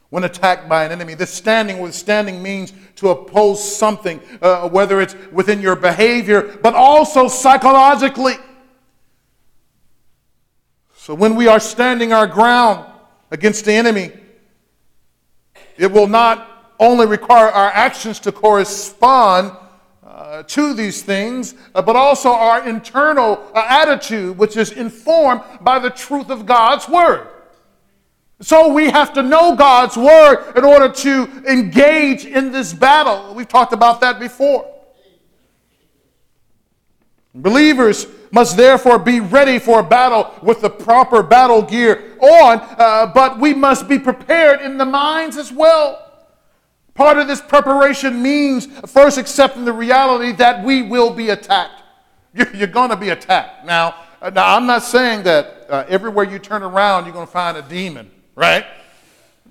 [0.10, 1.13] when attacked by an enemy.
[1.13, 7.30] This standing, withstanding means to oppose something, uh, whether it's within your behavior, but also
[7.30, 8.36] psychologically.
[10.98, 12.86] So when we are standing our ground
[13.32, 14.12] against the enemy,
[15.78, 19.56] it will not only require our actions to correspond
[20.04, 25.80] uh, to these things, uh, but also our internal uh, attitude, which is informed by
[25.80, 27.28] the truth of God's Word.
[28.42, 33.34] So we have to know God's word in order to engage in this battle.
[33.34, 34.70] We've talked about that before.
[37.34, 43.40] Believers must therefore be ready for battle with the proper battle gear on, uh, but
[43.40, 46.02] we must be prepared in the minds as well.
[46.94, 51.84] Part of this preparation means first accepting the reality that we will be attacked.
[52.34, 53.66] You're, going to be attacked.
[53.66, 57.32] Now, uh, now, I'm not saying that uh, everywhere you turn around, you're going to
[57.32, 58.66] find a demon right?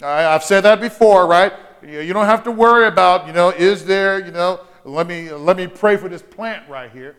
[0.02, 1.52] I've said that before, right?
[1.82, 5.56] You don't have to worry about, you know, is there, you know, let me, let
[5.56, 7.16] me pray for this plant right here.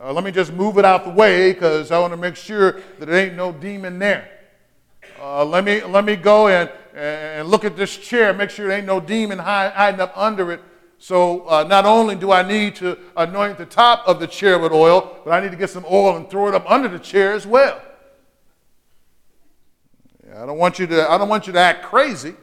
[0.00, 2.80] Uh, let me just move it out the way because I want to make sure
[2.98, 4.28] that there ain't no demon there.
[5.20, 8.76] Uh, let, me, let me go and, and look at this chair, make sure there
[8.76, 10.60] ain't no demon hiding up under it.
[10.98, 14.72] So uh, not only do I need to anoint the top of the chair with
[14.72, 17.32] oil, but I need to get some oil and throw it up under the chair
[17.32, 17.80] as well.
[20.34, 22.34] I don't want you to, I don't want you to act crazy.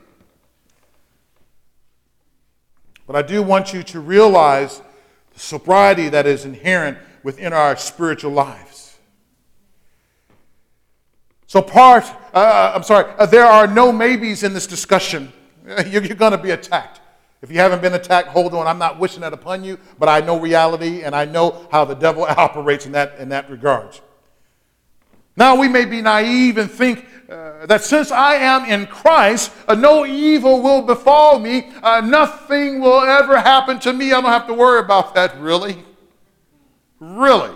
[3.06, 4.82] But I do want you to realize
[5.34, 8.98] the sobriety that is inherent within our spiritual lives.
[11.48, 15.34] So, part, uh, uh I'm sorry, uh, there are no maybes in this discussion.
[15.86, 17.02] You're, you're going to be attacked.
[17.42, 18.68] If you haven't been attacked, hold on.
[18.68, 21.96] I'm not wishing that upon you, but I know reality and I know how the
[21.96, 24.00] devil operates in that, in that regard.
[25.36, 29.76] Now, we may be naive and think uh, that since I am in Christ, uh,
[29.76, 31.72] no evil will befall me.
[31.82, 34.12] Uh, nothing will ever happen to me.
[34.14, 35.84] I don't have to worry about that, really.
[37.02, 37.50] Really?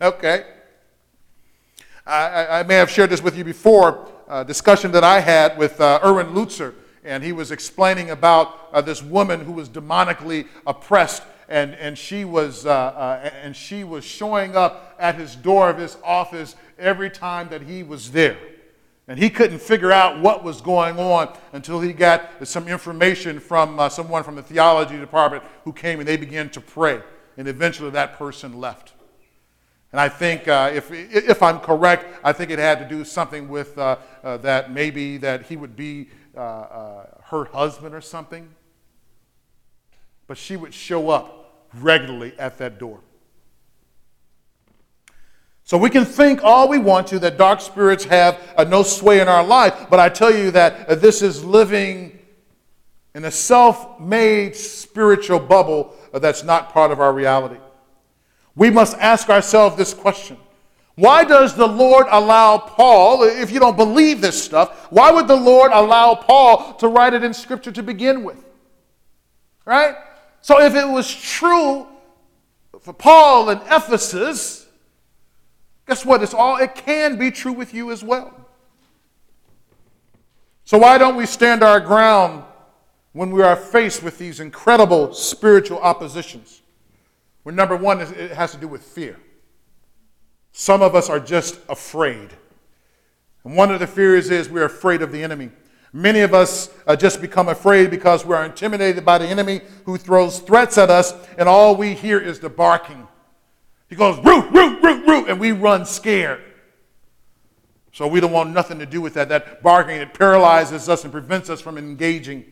[0.00, 0.44] Okay.
[2.06, 5.80] I, I may have shared this with you before, a discussion that I had with
[5.80, 11.24] uh, Erwin Lutzer, and he was explaining about uh, this woman who was demonically oppressed
[11.48, 15.78] and, and, she was, uh, uh, and she was showing up at his door of
[15.78, 18.36] his office every time that he was there.
[19.08, 23.80] And he couldn't figure out what was going on until he got some information from
[23.80, 27.00] uh, someone from the theology department who came and they began to pray.
[27.36, 28.92] And eventually that person left.
[29.92, 33.48] And I think, uh, if, if I'm correct, I think it had to do something
[33.48, 38.48] with uh, uh that maybe that he would be uh, uh, her husband or something.
[40.26, 43.00] But she would show up regularly at that door.
[45.64, 49.20] So we can think all we want to that dark spirits have uh, no sway
[49.20, 52.15] in our life, but I tell you that this is living
[53.16, 57.56] in a self made spiritual bubble that's not part of our reality.
[58.54, 60.36] We must ask ourselves this question
[60.96, 65.34] Why does the Lord allow Paul, if you don't believe this stuff, why would the
[65.34, 68.44] Lord allow Paul to write it in Scripture to begin with?
[69.64, 69.96] Right?
[70.42, 71.86] So if it was true
[72.80, 74.66] for Paul in Ephesus,
[75.86, 76.22] Guess what?
[76.22, 78.34] It's all it can be true with you as well.
[80.64, 82.42] So why don't we stand our ground
[83.16, 86.60] when we are faced with these incredible spiritual oppositions?
[87.44, 89.16] Well, number one, it has to do with fear.
[90.52, 92.28] Some of us are just afraid.
[93.42, 95.48] And one of the fears is we're afraid of the enemy.
[95.94, 99.96] Many of us uh, just become afraid because we are intimidated by the enemy who
[99.96, 103.08] throws threats at us, and all we hear is the barking.
[103.88, 106.42] He goes, root, root, root, root, and we run scared.
[107.92, 109.30] So we don't want nothing to do with that.
[109.30, 112.44] That barking, it paralyzes us and prevents us from engaging.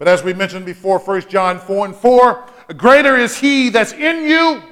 [0.00, 2.44] But as we mentioned before, 1 John 4 and 4,
[2.78, 4.62] greater is he that's in you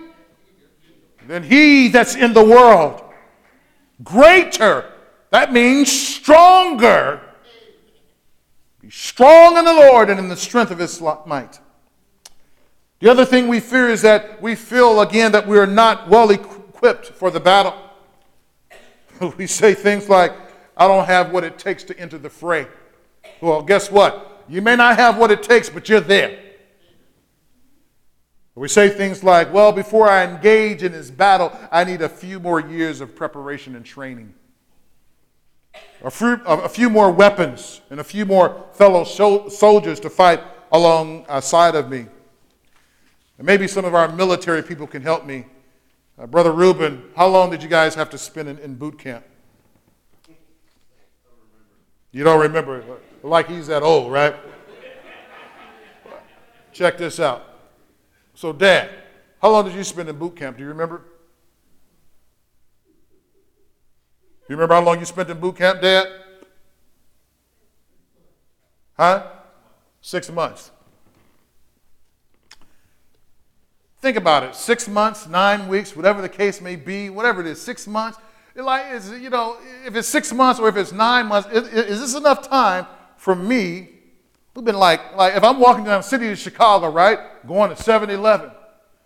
[1.26, 3.04] than he that's in the world.
[4.02, 4.90] Greater,
[5.28, 7.20] that means stronger.
[8.80, 11.60] Be strong in the Lord and in the strength of his might.
[13.00, 16.30] The other thing we fear is that we feel again that we are not well
[16.30, 17.74] equipped for the battle.
[19.36, 20.32] We say things like,
[20.74, 22.66] I don't have what it takes to enter the fray.
[23.42, 24.37] Well, guess what?
[24.48, 26.38] You may not have what it takes, but you're there.
[28.54, 32.40] We say things like, well, before I engage in this battle, I need a few
[32.40, 34.34] more years of preparation and training.
[36.02, 40.40] A few, a few more weapons and a few more fellow soldiers to fight
[40.72, 42.06] alongside of me.
[43.38, 45.46] And maybe some of our military people can help me.
[46.18, 49.24] Uh, Brother Reuben, how long did you guys have to spend in, in boot camp?
[52.10, 52.82] You don't remember?
[53.22, 54.34] Like he's that old, right?
[56.72, 57.44] Check this out.
[58.34, 58.90] So, Dad,
[59.42, 60.56] how long did you spend in boot camp?
[60.56, 61.02] Do you remember?
[64.48, 66.06] You remember how long you spent in boot camp, Dad?
[68.96, 69.26] Huh?
[70.00, 70.70] Six months.
[74.00, 74.54] Think about it.
[74.54, 78.18] Six months, nine weeks, whatever the case may be, whatever it is, six months.
[78.54, 82.00] Like, is, you know, if it's six months or if it's nine months, is, is
[82.00, 82.86] this enough time
[83.28, 83.90] for me?
[84.54, 87.76] We've been like, like if I'm walking down the city of Chicago, right, going to
[87.76, 88.50] 7-Eleven,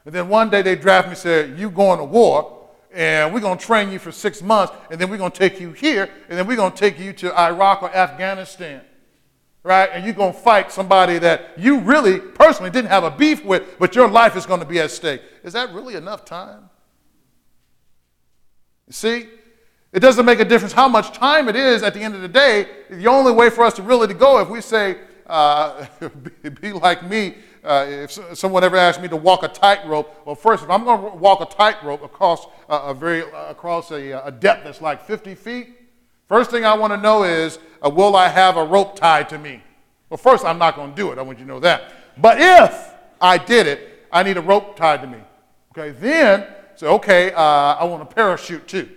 [0.05, 3.41] and then one day they draft me and say, you going to war, and we're
[3.41, 6.09] going to train you for six months, and then we're going to take you here,
[6.29, 8.83] and then we're going to take you to Iraq or Afghanistan
[9.64, 9.91] right?
[9.93, 13.79] And you're going to fight somebody that you really personally didn't have a beef with,
[13.79, 15.23] but your life is going to be at stake.
[15.45, 16.68] Is that really enough time?
[18.89, 19.29] You see,
[19.93, 22.28] it doesn't make a difference how much time it is at the end of the
[22.28, 22.66] day.
[22.90, 25.86] The only way for us to really to go, if we say, uh,
[26.61, 30.64] be like me, uh, if someone ever asked me to walk a tightrope, well, first,
[30.64, 34.80] if I'm going to walk a tightrope across a very across a, a depth that's
[34.80, 35.68] like 50 feet,
[36.32, 39.38] First thing I want to know is, uh, will I have a rope tied to
[39.38, 39.62] me?
[40.09, 41.18] Well, first, I'm not going to do it.
[41.18, 41.93] I want you to know that.
[42.16, 45.18] But if I did it, I need a rope tied to me.
[45.76, 48.88] Okay, then, say, okay, uh, I want a parachute too.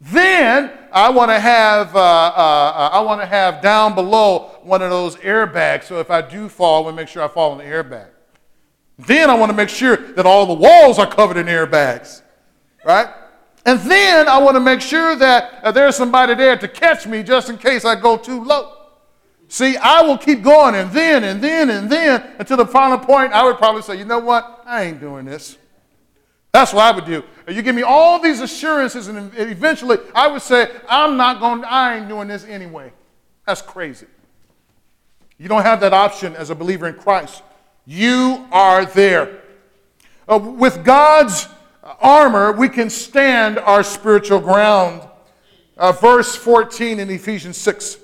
[0.00, 4.80] Then I want to have uh, uh, uh I want to have down below one
[4.80, 5.84] of those airbags.
[5.84, 8.08] So if I do fall, I want to make sure I fall in the airbag.
[8.98, 12.22] Then I want to make sure that all the walls are covered in airbags,
[12.84, 13.08] right?
[13.64, 17.22] And then I want to make sure that uh, there's somebody there to catch me
[17.22, 18.74] just in case I go too low.
[19.48, 23.32] See, I will keep going and then and then and then until the final point
[23.32, 24.62] I would probably say, you know what?
[24.66, 25.56] I ain't doing this.
[26.52, 27.22] That's what I would do.
[27.46, 31.98] You give me all these assurances, and eventually I would say, I'm not going, I
[31.98, 32.92] ain't doing this anyway.
[33.46, 34.06] That's crazy.
[35.38, 37.42] You don't have that option as a believer in Christ.
[37.86, 39.40] You are there.
[40.28, 41.48] Uh, with God's
[42.00, 45.02] armor, we can stand our spiritual ground.
[45.76, 47.98] Uh, verse 14 in Ephesians 6.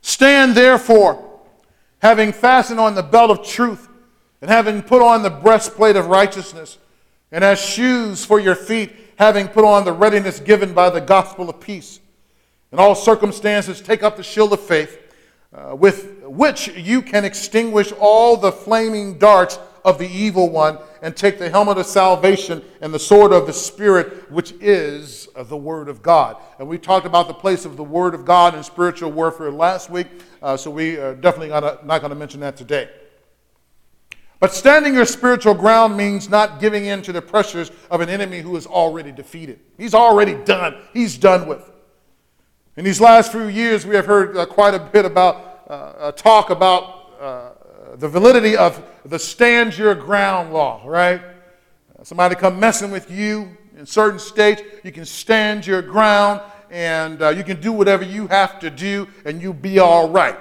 [0.00, 1.22] Stand therefore,
[2.00, 3.88] having fastened on the belt of truth,
[4.40, 6.78] and having put on the breastplate of righteousness,
[7.34, 11.50] and as shoes for your feet, having put on the readiness given by the gospel
[11.50, 11.98] of peace.
[12.70, 15.00] In all circumstances, take up the shield of faith,
[15.52, 21.16] uh, with which you can extinguish all the flaming darts of the evil one and
[21.16, 25.88] take the helmet of salvation and the sword of the Spirit, which is the Word
[25.88, 26.36] of God.
[26.60, 29.90] And we talked about the place of the Word of God in spiritual warfare last
[29.90, 30.06] week,
[30.40, 32.90] uh, so we are definitely not going to mention that today.
[34.40, 38.40] But standing your spiritual ground means not giving in to the pressures of an enemy
[38.40, 39.60] who is already defeated.
[39.78, 40.76] He's already done.
[40.92, 41.70] He's done with.
[42.76, 46.50] In these last few years, we have heard uh, quite a bit about uh, talk
[46.50, 47.50] about uh,
[47.96, 51.22] the validity of the stand your ground law, right?
[52.02, 57.30] Somebody come messing with you in certain states, you can stand your ground and uh,
[57.30, 60.36] you can do whatever you have to do and you'll be all right.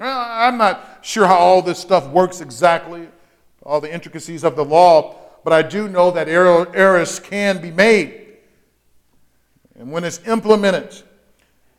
[0.00, 3.08] I'm not sure how all this stuff works exactly,
[3.66, 8.26] all the intricacies of the law, but I do know that errors can be made.
[9.78, 11.02] And when it's implemented,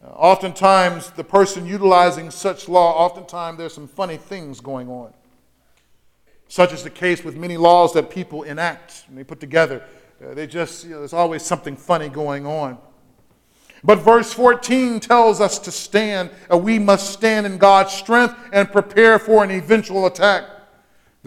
[0.04, 5.14] uh, oftentimes the person utilizing such law, oftentimes there's some funny things going on.
[6.50, 9.84] Such is the case with many laws that people enact and they put together.
[10.24, 12.78] Uh, they just, you know, there's always something funny going on.
[13.84, 16.32] But verse 14 tells us to stand.
[16.52, 20.57] Uh, we must stand in God's strength and prepare for an eventual attack.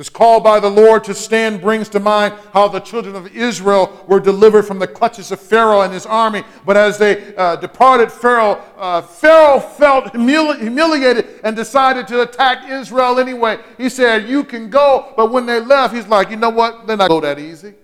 [0.00, 4.02] This call by the Lord to stand brings to mind how the children of Israel
[4.08, 6.42] were delivered from the clutches of Pharaoh and his army.
[6.64, 12.70] But as they uh, departed Pharaoh, uh, Pharaoh felt humili- humiliated and decided to attack
[12.70, 13.58] Israel anyway.
[13.76, 15.12] He said, You can go.
[15.18, 16.86] But when they left, he's like, You know what?
[16.86, 17.74] They're not go that easy.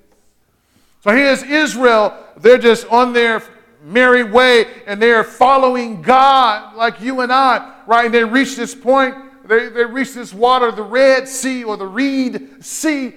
[1.03, 2.17] So here's Israel.
[2.39, 3.43] They're just on their
[3.85, 8.07] merry way and they're following God like you and I, right?
[8.07, 9.14] And they reach this point,
[9.49, 13.14] they, they reach this water, the Red Sea or the Reed Sea,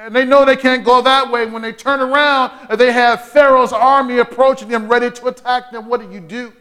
[0.00, 1.46] and they know they can't go that way.
[1.46, 5.88] When they turn around, they have Pharaoh's army approaching them, ready to attack them.
[5.88, 6.52] What do you do?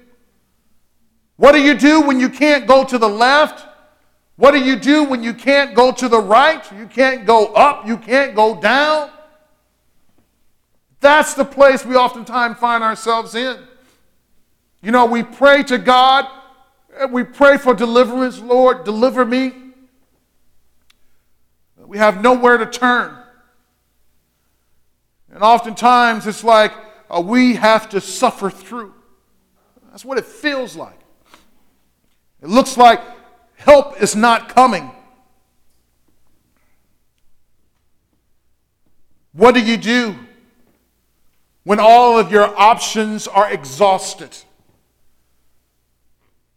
[1.38, 3.66] What do you do when you can't go to the left?
[4.38, 6.64] What do you do when you can't go to the right?
[6.72, 9.12] You can't go up, you can't go down.
[11.00, 13.58] That's the place we oftentimes find ourselves in.
[14.82, 16.28] You know, we pray to God,
[17.10, 19.54] we pray for deliverance, Lord, deliver me.
[21.78, 23.18] We have nowhere to turn.
[25.32, 26.74] And oftentimes it's like
[27.10, 28.94] uh, we have to suffer through.
[29.92, 31.00] That's what it feels like.
[32.42, 33.02] It looks like
[33.56, 34.92] help is not coming.
[39.34, 40.16] What do you do?
[41.68, 44.30] when all of your options are exhausted?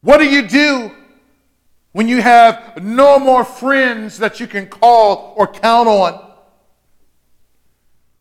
[0.02, 0.90] What do you do
[1.92, 6.32] when you have no more friends that you can call or count on?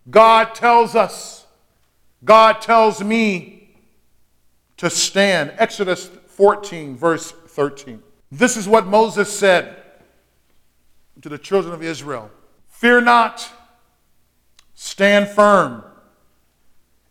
[0.09, 1.45] God tells us,
[2.23, 3.77] God tells me
[4.77, 5.53] to stand.
[5.57, 8.01] Exodus 14, verse 13.
[8.31, 9.75] This is what Moses said
[11.21, 12.31] to the children of Israel
[12.69, 13.51] Fear not,
[14.73, 15.83] stand firm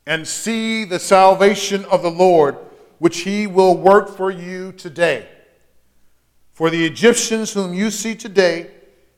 [0.07, 2.57] and see the salvation of the Lord,
[2.99, 5.29] which he will work for you today.
[6.53, 8.71] For the Egyptians whom you see today,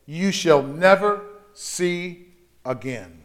[0.07, 1.22] you shall never
[1.55, 2.26] see
[2.64, 3.22] again.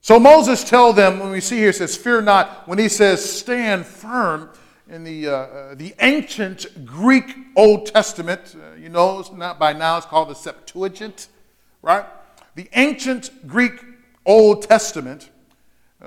[0.00, 2.66] So Moses tell them, when we see here, says, fear not.
[2.66, 4.50] When he says stand firm,
[4.92, 9.72] in the, uh, uh, the ancient Greek Old Testament, uh, you know, it's not by
[9.72, 11.28] now, it's called the Septuagint,
[11.80, 12.04] right?
[12.56, 13.82] The ancient Greek
[14.26, 15.30] Old Testament,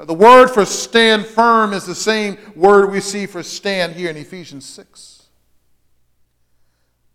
[0.04, 4.18] the word for stand firm is the same word we see for stand here in
[4.18, 5.24] Ephesians 6.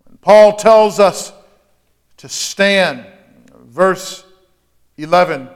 [0.08, 1.32] And Paul tells us
[2.16, 3.06] to stand.
[3.64, 4.24] Verse
[4.96, 5.48] 11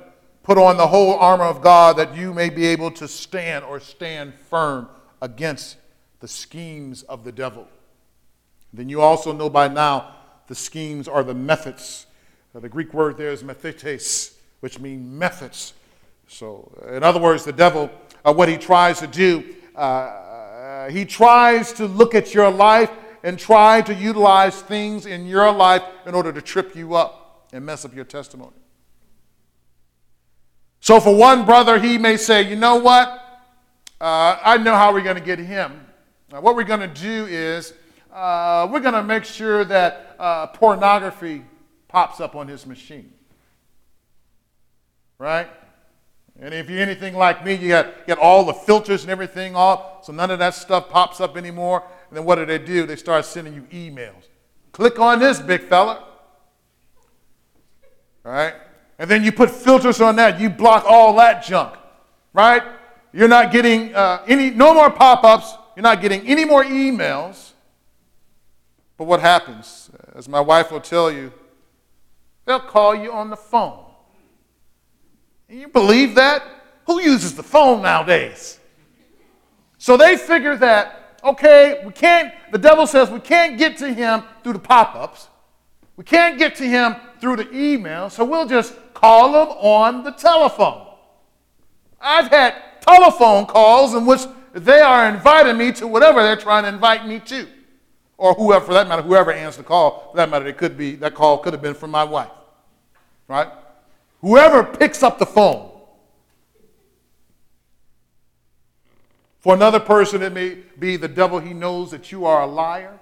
[0.42, 3.80] Put on the whole armor of God that you may be able to stand or
[3.80, 4.90] stand firm
[5.22, 5.78] against
[6.20, 7.66] the schemes of the devil.
[8.74, 10.14] Then you also know by now
[10.46, 12.04] the schemes are the methods.
[12.54, 15.72] Uh, the Greek word there is methetes which mean methods.
[16.26, 17.90] So, in other words, the devil,
[18.24, 19.44] uh, what he tries to do,
[19.74, 22.90] uh, uh, he tries to look at your life
[23.22, 27.64] and try to utilize things in your life in order to trip you up and
[27.64, 28.56] mess up your testimony.
[30.80, 33.08] So, for one brother, he may say, you know what?
[34.00, 35.80] Uh, I know how we're going to get him.
[36.30, 37.72] what we're going to do is
[38.12, 41.44] uh, we're going to make sure that uh, pornography
[41.88, 43.14] pops up on his machine
[45.18, 45.48] right?
[46.44, 50.04] And if you're anything like me, you got, get all the filters and everything off,
[50.04, 51.82] so none of that stuff pops up anymore.
[52.10, 52.84] And then what do they do?
[52.84, 54.28] They start sending you emails.
[54.72, 56.04] Click on this, big fella.
[58.24, 58.52] Right?
[58.98, 60.38] And then you put filters on that.
[60.38, 61.78] You block all that junk.
[62.34, 62.62] Right?
[63.14, 65.54] You're not getting uh, any, no more pop ups.
[65.74, 67.52] You're not getting any more emails.
[68.98, 69.90] But what happens?
[70.14, 71.32] As my wife will tell you,
[72.44, 73.83] they'll call you on the phone.
[75.48, 76.42] You believe that?
[76.86, 78.58] Who uses the phone nowadays?
[79.78, 84.22] So they figure that, okay, we can't, the devil says we can't get to him
[84.42, 85.28] through the pop ups.
[85.96, 90.10] We can't get to him through the email, so we'll just call him on the
[90.10, 90.86] telephone.
[92.00, 94.22] I've had telephone calls in which
[94.52, 97.48] they are inviting me to whatever they're trying to invite me to.
[98.16, 100.94] Or whoever, for that matter, whoever answered the call, for that matter, it could be,
[100.96, 102.30] that call could have been from my wife.
[103.26, 103.48] Right?
[104.24, 105.70] Whoever picks up the phone.
[109.40, 112.98] For another person, it may be the devil, he knows that you are a liar.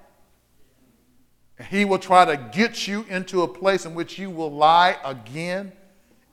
[1.70, 5.70] He will try to get you into a place in which you will lie again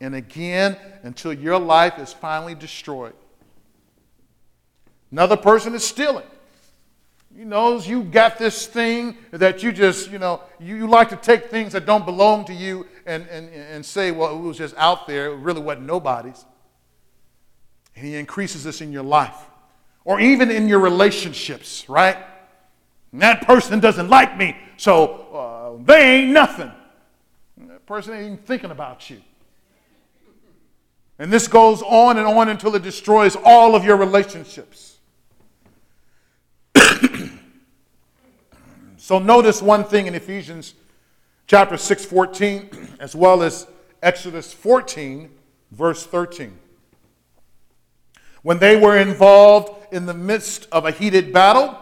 [0.01, 3.13] and again until your life is finally destroyed.
[5.11, 6.25] Another person is stealing.
[7.37, 11.15] He knows you got this thing that you just, you know, you, you like to
[11.15, 14.75] take things that don't belong to you and, and, and say, well, it was just
[14.77, 15.31] out there.
[15.31, 16.45] It really wasn't nobody's.
[17.95, 19.35] And he increases this in your life
[20.05, 22.17] or even in your relationships, right?
[23.11, 26.71] And that person doesn't like me, so uh, they ain't nothing.
[27.57, 29.21] That person ain't even thinking about you.
[31.17, 34.97] And this goes on and on until it destroys all of your relationships.
[38.97, 40.75] so notice one thing in Ephesians
[41.49, 42.69] chapter 6, 14,
[42.99, 43.67] as well as
[44.03, 45.31] Exodus 14,
[45.71, 46.57] verse 13.
[48.43, 51.75] When they were involved in the midst of a heated battle,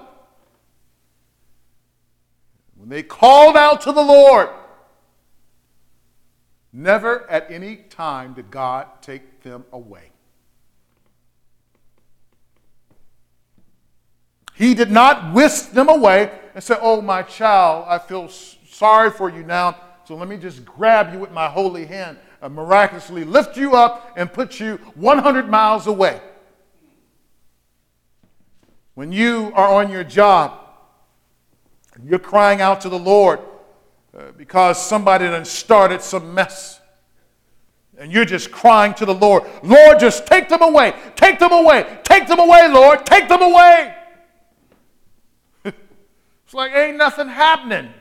[2.78, 4.48] when they called out to the Lord,
[6.72, 10.12] never at any time did God take them away.
[14.56, 18.30] He did not whisk them away and say, Oh, my child, I feel
[18.78, 19.76] sorry for you now,
[20.06, 24.14] so let me just grab you with my holy hand and miraculously lift you up
[24.16, 26.22] and put you 100 miles away.
[28.94, 30.60] When you are on your job,
[32.04, 33.40] you're crying out to the Lord
[34.16, 36.80] uh, because somebody done started some mess.
[37.98, 42.00] And you're just crying to the Lord, Lord, just take them away, take them away,
[42.04, 43.96] take them away, Lord, take them away.
[45.66, 47.92] it's like ain't nothing happening.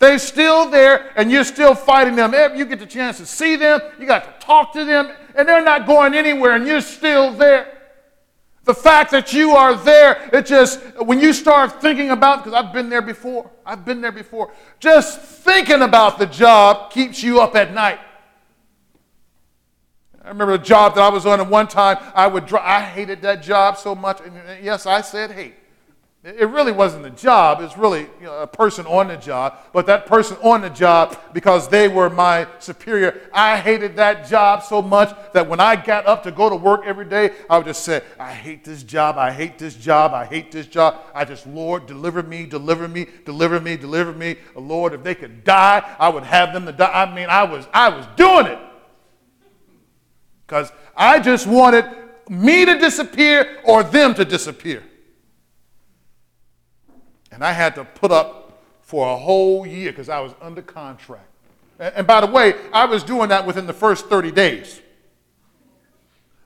[0.00, 2.32] They're still there, and you're still fighting them.
[2.56, 5.62] You get the chance to see them, you got to talk to them, and they're
[5.62, 7.76] not going anywhere, and you're still there.
[8.64, 12.72] The fact that you are there, it just, when you start thinking about, because I've
[12.72, 17.54] been there before, I've been there before, just thinking about the job keeps you up
[17.54, 18.00] at night.
[20.24, 23.20] I remember a job that I was on, at one time I would, I hated
[23.22, 24.20] that job so much.
[24.20, 25.54] And uh, yes, I said hate.
[26.22, 29.56] It really wasn't the job, it's really you know, a person on the job.
[29.72, 34.62] But that person on the job, because they were my superior, I hated that job
[34.62, 37.66] so much that when I got up to go to work every day, I would
[37.66, 41.00] just say, I hate this job, I hate this job, I hate this job.
[41.14, 44.36] I just, Lord, deliver me, deliver me, deliver me, deliver me.
[44.54, 47.02] Oh, Lord, if they could die, I would have them to die.
[47.02, 48.58] I mean, I was, I was doing it.
[50.46, 51.86] Because I just wanted
[52.28, 54.82] me to disappear or them to disappear.
[57.32, 61.28] And I had to put up for a whole year because I was under contract.
[61.78, 64.80] And, and by the way, I was doing that within the first 30 days.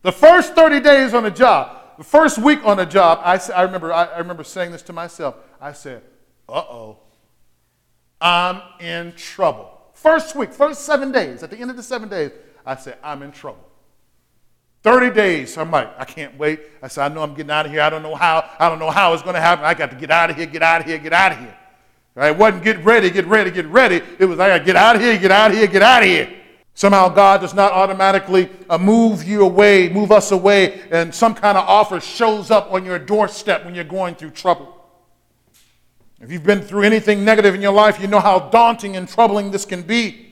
[0.02, 3.62] The first 30 days on the job, the first week on the job, I, I,
[3.62, 5.36] remember, I, I remember saying this to myself.
[5.60, 6.02] I said,
[6.48, 6.98] uh oh,
[8.20, 9.70] I'm in trouble.
[9.94, 12.32] First week, first seven days, at the end of the seven days,
[12.66, 13.64] I said, I'm in trouble.
[14.84, 15.56] 30 days.
[15.56, 16.60] I'm like, I can't wait.
[16.82, 17.80] I said, I know I'm getting out of here.
[17.80, 18.48] I don't know how.
[18.58, 19.64] I don't know how it's going to happen.
[19.64, 21.56] I got to get out of here, get out of here, get out of here.
[22.14, 22.28] Right?
[22.28, 24.02] It wasn't get ready, get ready, get ready.
[24.18, 26.02] It was I got to get out of here, get out of here, get out
[26.02, 26.30] of here.
[26.74, 31.56] Somehow God does not automatically uh, move you away, move us away, and some kind
[31.56, 34.84] of offer shows up on your doorstep when you're going through trouble.
[36.20, 39.50] If you've been through anything negative in your life, you know how daunting and troubling
[39.50, 40.23] this can be.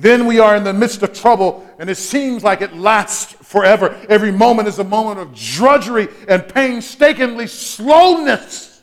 [0.00, 3.94] Then we are in the midst of trouble, and it seems like it lasts forever.
[4.08, 8.82] Every moment is a moment of drudgery and painstakingly slowness.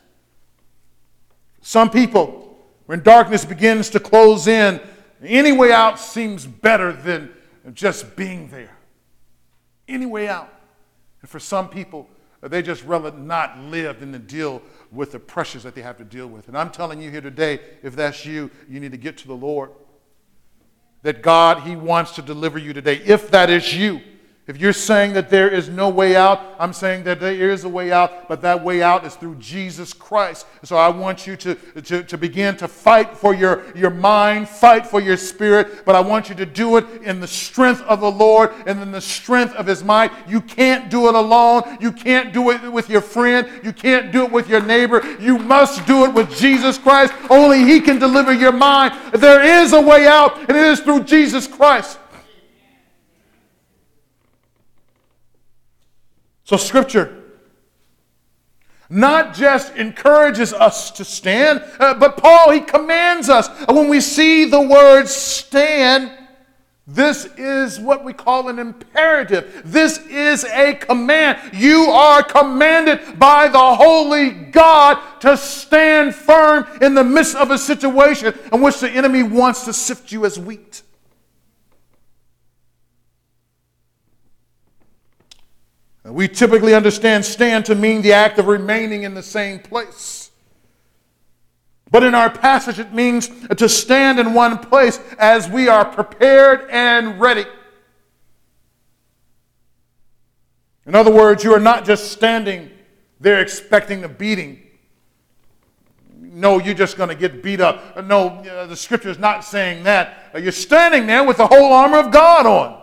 [1.60, 2.56] Some people,
[2.86, 4.80] when darkness begins to close in,
[5.20, 7.34] any way out seems better than
[7.74, 8.76] just being there.
[9.88, 10.54] Any way out.
[11.20, 12.08] And for some people,
[12.42, 14.62] they just rather not live than to deal
[14.92, 16.46] with the pressures that they have to deal with.
[16.46, 19.34] And I'm telling you here today, if that's you, you need to get to the
[19.34, 19.70] Lord
[21.02, 23.00] that God, He wants to deliver you today.
[23.04, 24.00] If that is you,
[24.48, 27.68] If you're saying that there is no way out, I'm saying that there is a
[27.68, 30.46] way out, but that way out is through Jesus Christ.
[30.62, 34.86] So I want you to, to, to begin to fight for your, your mind, fight
[34.86, 38.10] for your spirit, but I want you to do it in the strength of the
[38.10, 40.12] Lord and in the strength of His might.
[40.26, 41.76] You can't do it alone.
[41.78, 43.46] You can't do it with your friend.
[43.62, 45.06] You can't do it with your neighbor.
[45.20, 47.12] You must do it with Jesus Christ.
[47.28, 48.94] Only He can deliver your mind.
[49.12, 51.98] There is a way out, and it is through Jesus Christ.
[56.48, 57.24] So, Scripture
[58.88, 63.48] not just encourages us to stand, uh, but Paul, he commands us.
[63.68, 66.10] When we see the word stand,
[66.86, 69.60] this is what we call an imperative.
[69.62, 71.38] This is a command.
[71.52, 77.58] You are commanded by the Holy God to stand firm in the midst of a
[77.58, 80.80] situation in which the enemy wants to sift you as wheat.
[86.08, 90.30] Uh, we typically understand stand to mean the act of remaining in the same place.
[91.90, 96.68] But in our passage, it means to stand in one place as we are prepared
[96.70, 97.46] and ready.
[100.86, 102.70] In other words, you are not just standing
[103.20, 104.62] there expecting a beating.
[106.20, 107.96] No, you're just going to get beat up.
[107.96, 110.30] Uh, no, uh, the scripture is not saying that.
[110.38, 112.77] You're standing there with the whole armor of God on.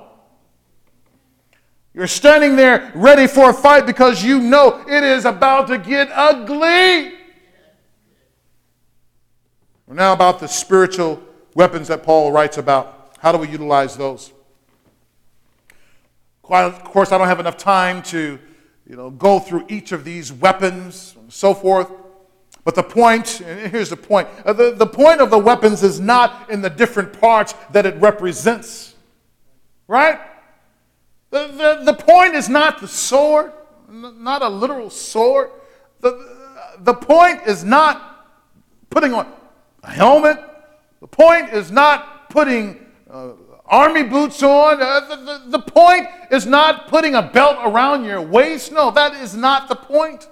[1.95, 6.09] You're standing there ready for a fight because you know it is about to get
[6.11, 7.13] ugly.
[9.87, 11.23] We're Now, about the spiritual
[11.53, 13.15] weapons that Paul writes about.
[13.19, 14.33] How do we utilize those?
[16.43, 18.39] Of course, I don't have enough time to
[18.85, 21.89] you know, go through each of these weapons and so forth.
[22.65, 26.01] But the point, and here's the point uh, the, the point of the weapons is
[26.01, 28.95] not in the different parts that it represents.
[29.87, 30.19] Right?
[31.31, 33.51] The, the, the point is not the sword,
[33.89, 35.49] not a literal sword.
[36.01, 38.27] The, the point is not
[38.89, 39.31] putting on
[39.83, 40.39] a helmet.
[41.01, 43.33] The point is not putting uh,
[43.65, 44.81] army boots on.
[44.81, 48.71] Uh, the, the, the point is not putting a belt around your waist.
[48.71, 50.29] No, that is not the point.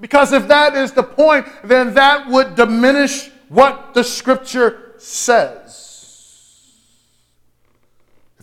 [0.00, 5.91] Because if that is the point, then that would diminish what the scripture says.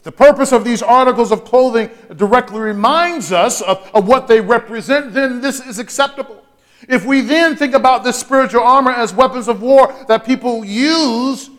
[0.10, 5.14] The purpose of these articles of clothing directly reminds us of, of what they represent,
[5.14, 6.43] then this is acceptable.
[6.88, 11.51] If we then think about this spiritual armor as weapons of war that people use,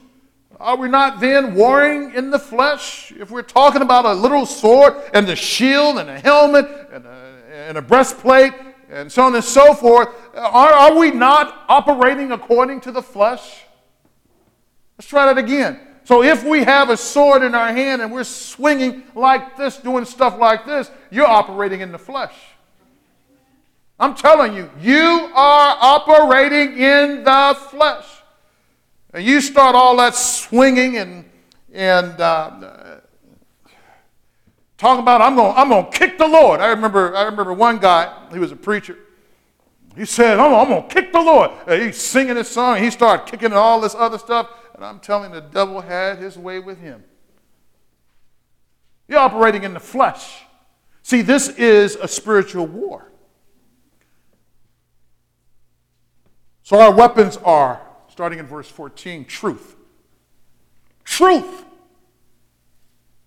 [0.58, 3.12] are we not then warring in the flesh?
[3.12, 7.42] If we're talking about a literal sword and a shield and a helmet and a,
[7.68, 8.52] and a breastplate
[8.90, 13.62] and so on and so forth, are, are we not operating according to the flesh?
[14.98, 15.78] Let's try that again.
[16.10, 20.04] So if we have a sword in our hand and we're swinging like this, doing
[20.04, 22.34] stuff like this, you're operating in the flesh.
[23.96, 28.06] I'm telling you, you are operating in the flesh.
[29.14, 31.30] And you start all that swinging and,
[31.72, 32.96] and uh,
[34.78, 36.58] talking about, I'm going I'm going to kick the Lord.
[36.58, 38.98] I remember, I remember one guy, he was a preacher.
[39.94, 41.52] He said, I'm, I'm going to kick the Lord.
[41.68, 42.78] he's singing his song.
[42.78, 44.48] He started kicking all this other stuff.
[44.80, 47.04] And I'm telling the devil had his way with him.
[49.08, 50.44] You're operating in the flesh.
[51.02, 53.12] See, this is a spiritual war.
[56.62, 59.76] So our weapons are, starting in verse 14, truth.
[61.04, 61.66] Truth.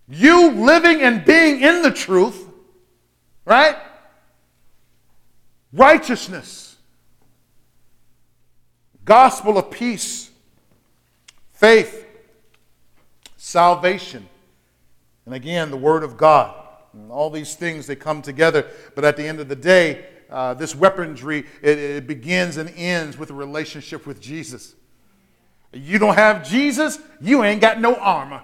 [0.08, 2.50] You living and being in the truth,
[3.46, 3.78] right?
[5.72, 6.78] Righteousness.
[9.06, 10.23] Gospel of peace
[11.64, 12.06] faith,
[13.38, 14.28] salvation,
[15.26, 16.54] and again, the Word of God.
[16.92, 18.68] And all these things, they come together.
[18.96, 23.18] But at the end of the day, uh, this weaponry, it, it begins and ends
[23.18, 24.76] with a relationship with Jesus.
[25.72, 28.44] You don't have Jesus, you ain't got no armor.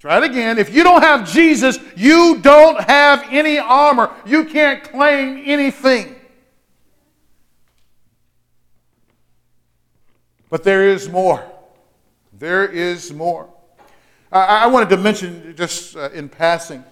[0.00, 0.58] Try it again.
[0.58, 4.10] If you don't have Jesus, you don't have any armor.
[4.26, 6.17] You can't claim anything.
[10.50, 11.44] But there is more.
[12.32, 13.48] There is more.
[14.32, 16.84] I, I wanted to mention just uh, in passing,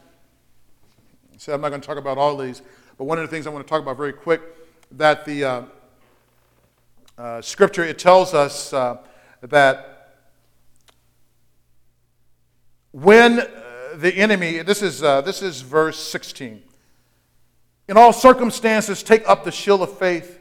[1.39, 2.63] so I'm not going to talk about all these,
[2.99, 4.41] but one of the things I want to talk about very quick
[4.93, 5.63] that the uh,
[7.19, 8.99] uh, scripture it tells us uh,
[9.43, 10.13] that
[12.93, 13.47] when uh,
[13.97, 16.63] the enemy, this is, uh, this is verse 16,
[17.89, 20.36] in all circumstances take up the shield of faith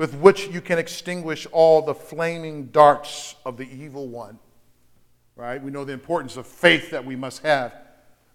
[0.00, 4.38] with which you can extinguish all the flaming darts of the evil one.
[5.36, 5.62] right?
[5.62, 7.74] We know the importance of faith that we must have,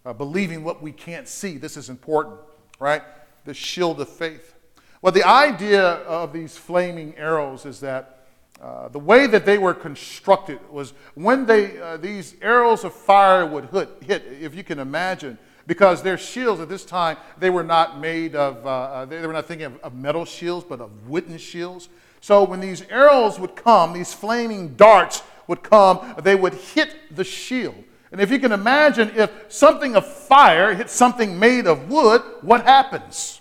[0.04, 1.58] uh, believing what we can't see.
[1.58, 2.36] This is important,
[2.78, 3.02] right?
[3.46, 4.54] The shield of faith.
[5.02, 8.28] Well, the idea of these flaming arrows is that
[8.62, 13.44] uh, the way that they were constructed was when they, uh, these arrows of fire
[13.44, 15.36] would hit, hit, if you can imagine,
[15.66, 19.32] because their shields at this time, they were not made of, uh, uh, they were
[19.32, 21.88] not thinking of, of metal shields, but of wooden shields.
[22.20, 27.24] So when these arrows would come, these flaming darts would come, they would hit the
[27.24, 27.84] shield.
[28.12, 32.64] And if you can imagine, if something of fire hits something made of wood, what
[32.64, 33.40] happens?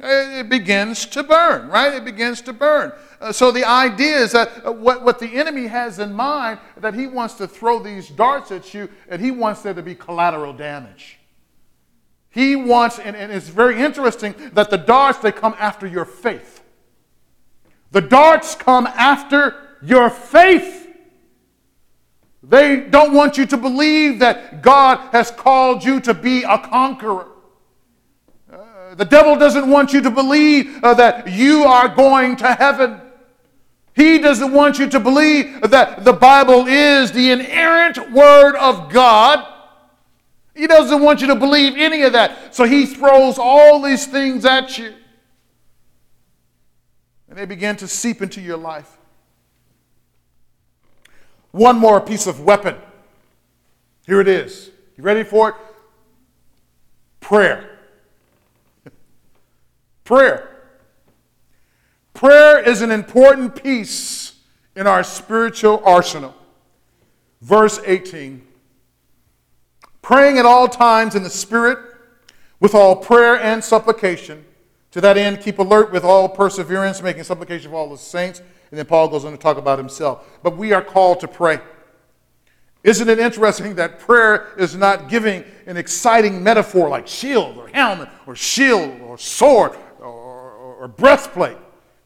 [0.00, 1.94] It begins to burn, right?
[1.94, 2.92] It begins to burn.
[3.20, 6.94] Uh, so the idea is that uh, what, what the enemy has in mind, that
[6.94, 10.52] he wants to throw these darts at you, and he wants there to be collateral
[10.52, 11.18] damage.
[12.30, 16.62] He wants, and, and it's very interesting that the darts, they come after your faith.
[17.90, 20.86] The darts come after your faith.
[22.42, 27.27] They don't want you to believe that God has called you to be a conqueror.
[28.98, 33.00] The devil doesn't want you to believe uh, that you are going to heaven.
[33.94, 39.46] He doesn't want you to believe that the Bible is the inerrant word of God.
[40.52, 42.56] He doesn't want you to believe any of that.
[42.56, 44.92] So he throws all these things at you.
[47.28, 48.98] And they begin to seep into your life.
[51.52, 52.74] One more piece of weapon.
[54.06, 54.72] Here it is.
[54.96, 55.54] You ready for it?
[57.20, 57.77] Prayer.
[60.08, 60.48] Prayer.
[62.14, 64.36] Prayer is an important piece
[64.74, 66.34] in our spiritual arsenal.
[67.42, 68.40] Verse 18
[70.00, 71.78] Praying at all times in the Spirit
[72.58, 74.46] with all prayer and supplication.
[74.92, 78.40] To that end, keep alert with all perseverance, making supplication for all the saints
[78.70, 80.26] and then Paul goes on to talk about himself.
[80.42, 81.60] But we are called to pray.
[82.82, 88.08] Isn't it interesting that prayer is not giving an exciting metaphor like shield or helmet
[88.26, 89.76] or shield or sword
[90.78, 91.58] or, breastplate?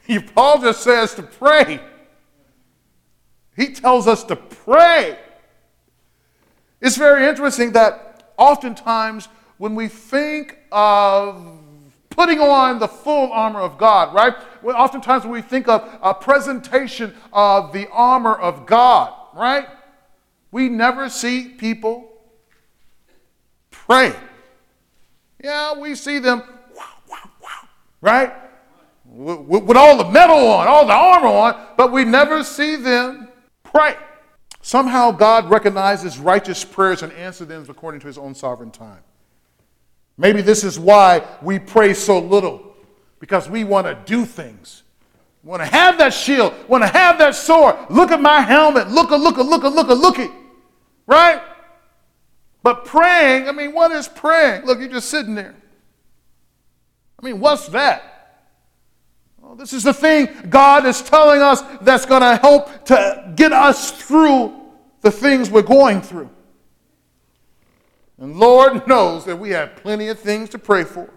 [0.34, 1.80] Paul just says to pray.
[3.56, 5.18] He tells us to pray.
[6.80, 11.58] It's very interesting that oftentimes when we think of
[12.10, 14.34] putting on the full armor of God, right?
[14.62, 19.66] Well, oftentimes when we think of a presentation of the armor of God, right?
[20.50, 22.12] We never see people
[23.70, 24.14] pray.
[25.42, 26.42] Yeah, we see them,
[28.00, 28.32] right?
[29.14, 33.28] With, with all the metal on, all the armor on, but we never see them
[33.62, 33.94] pray.
[34.62, 39.02] Somehow God recognizes righteous prayers and answers them according to his own sovereign time.
[40.16, 42.74] Maybe this is why we pray so little,
[43.18, 44.82] because we want to do things.
[45.42, 47.76] Want to have that shield, want to have that sword.
[47.90, 48.88] Look at my helmet.
[48.88, 50.30] Look, a look, a look, a look, a looky.
[51.06, 51.42] Right?
[52.62, 54.64] But praying, I mean, what is praying?
[54.64, 55.56] Look, you're just sitting there.
[57.18, 58.11] I mean, what's that?
[59.56, 63.90] This is the thing God is telling us that's going to help to get us
[63.90, 64.54] through
[65.02, 66.30] the things we're going through.
[68.18, 71.10] And Lord knows that we have plenty of things to pray for.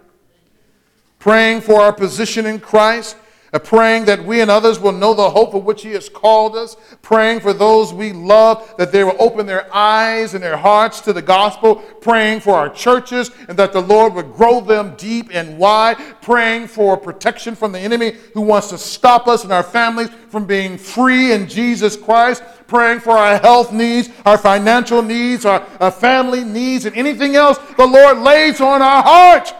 [1.19, 3.15] Praying for our position in Christ,
[3.55, 6.57] Uh, praying that we and others will know the hope for which He has called
[6.57, 10.99] us, praying for those we love that they will open their eyes and their hearts
[10.99, 15.29] to the gospel, praying for our churches and that the Lord would grow them deep
[15.31, 19.63] and wide, praying for protection from the enemy who wants to stop us and our
[19.63, 25.45] families from being free in Jesus Christ, praying for our health needs, our financial needs,
[25.45, 29.53] our, our family needs, and anything else the Lord lays on our heart.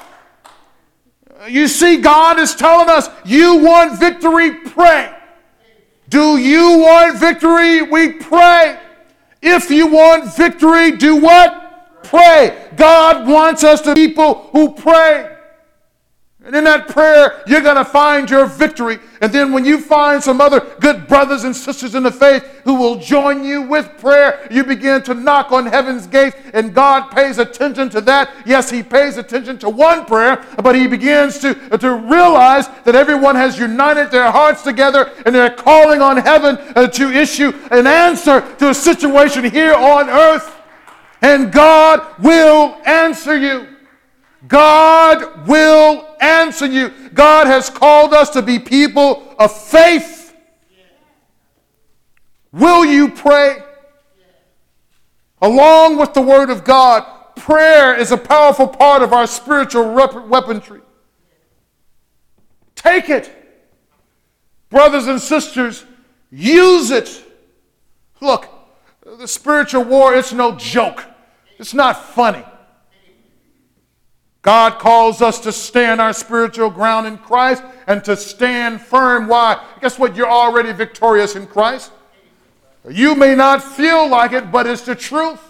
[1.48, 5.14] You see, God is telling us, you want victory, pray.
[6.10, 7.82] Do you want victory?
[7.82, 8.80] We pray.
[9.42, 12.04] If you want victory, do what?
[12.04, 12.70] Pray.
[12.76, 15.35] God wants us to people who pray.
[16.46, 19.00] And in that prayer, you're going to find your victory.
[19.20, 22.76] And then when you find some other good brothers and sisters in the faith who
[22.76, 27.40] will join you with prayer, you begin to knock on heaven's gate, and God pays
[27.40, 28.32] attention to that.
[28.46, 33.34] Yes, He pays attention to one prayer, but He begins to, to realize that everyone
[33.34, 38.42] has united their hearts together and they're calling on heaven uh, to issue an answer
[38.58, 40.56] to a situation here on earth.
[41.24, 43.75] And God will answer you.
[44.48, 46.90] God will answer you.
[47.14, 50.36] God has called us to be people of faith.
[52.52, 53.58] Will you pray?
[55.42, 60.82] Along with the Word of God, prayer is a powerful part of our spiritual weaponry.
[62.76, 63.32] Take it.
[64.70, 65.86] Brothers and sisters,
[66.32, 67.24] use it.
[68.22, 68.48] Look,
[69.06, 71.06] The spiritual war, it's no joke.
[71.60, 72.44] It's not funny.
[74.46, 79.28] God calls us to stand our spiritual ground in Christ and to stand firm.
[79.28, 79.60] Why?
[79.82, 80.16] Guess what?
[80.16, 81.92] You're already victorious in Christ.
[82.88, 85.42] You may not feel like it, but it's the truth.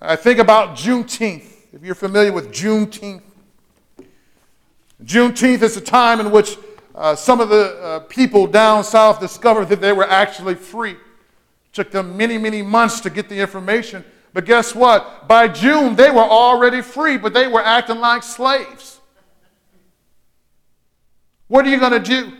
[0.00, 1.44] I think about Juneteenth.
[1.72, 3.22] If you're familiar with Juneteenth,
[5.04, 6.58] Juneteenth is a time in which
[6.96, 10.92] uh, some of the uh, people down south discovered that they were actually free.
[10.94, 10.98] It
[11.72, 14.04] took them many, many months to get the information.
[14.32, 15.28] But guess what?
[15.28, 19.00] By June, they were already free, but they were acting like slaves.
[21.48, 22.32] What are you going to do?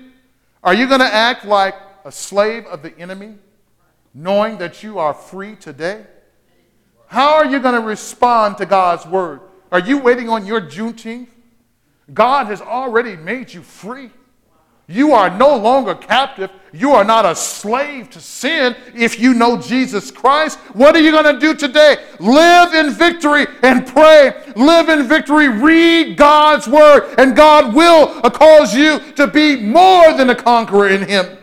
[0.65, 1.75] Are you going to act like
[2.05, 3.35] a slave of the enemy,
[4.15, 6.07] knowing that you are free today?
[7.09, 9.41] How are you going to respond to God's word?
[9.71, 11.29] Are you waiting on your Juneteenth?
[12.15, 14.11] God has already made you free.
[14.93, 16.51] You are no longer captive.
[16.71, 20.59] You are not a slave to sin if you know Jesus Christ.
[20.75, 21.97] What are you going to do today?
[22.21, 24.35] Live in victory and pray.
[24.55, 25.49] Live in victory.
[25.49, 31.09] Read God's word, and God will cause you to be more than a conqueror in
[31.09, 31.39] Him.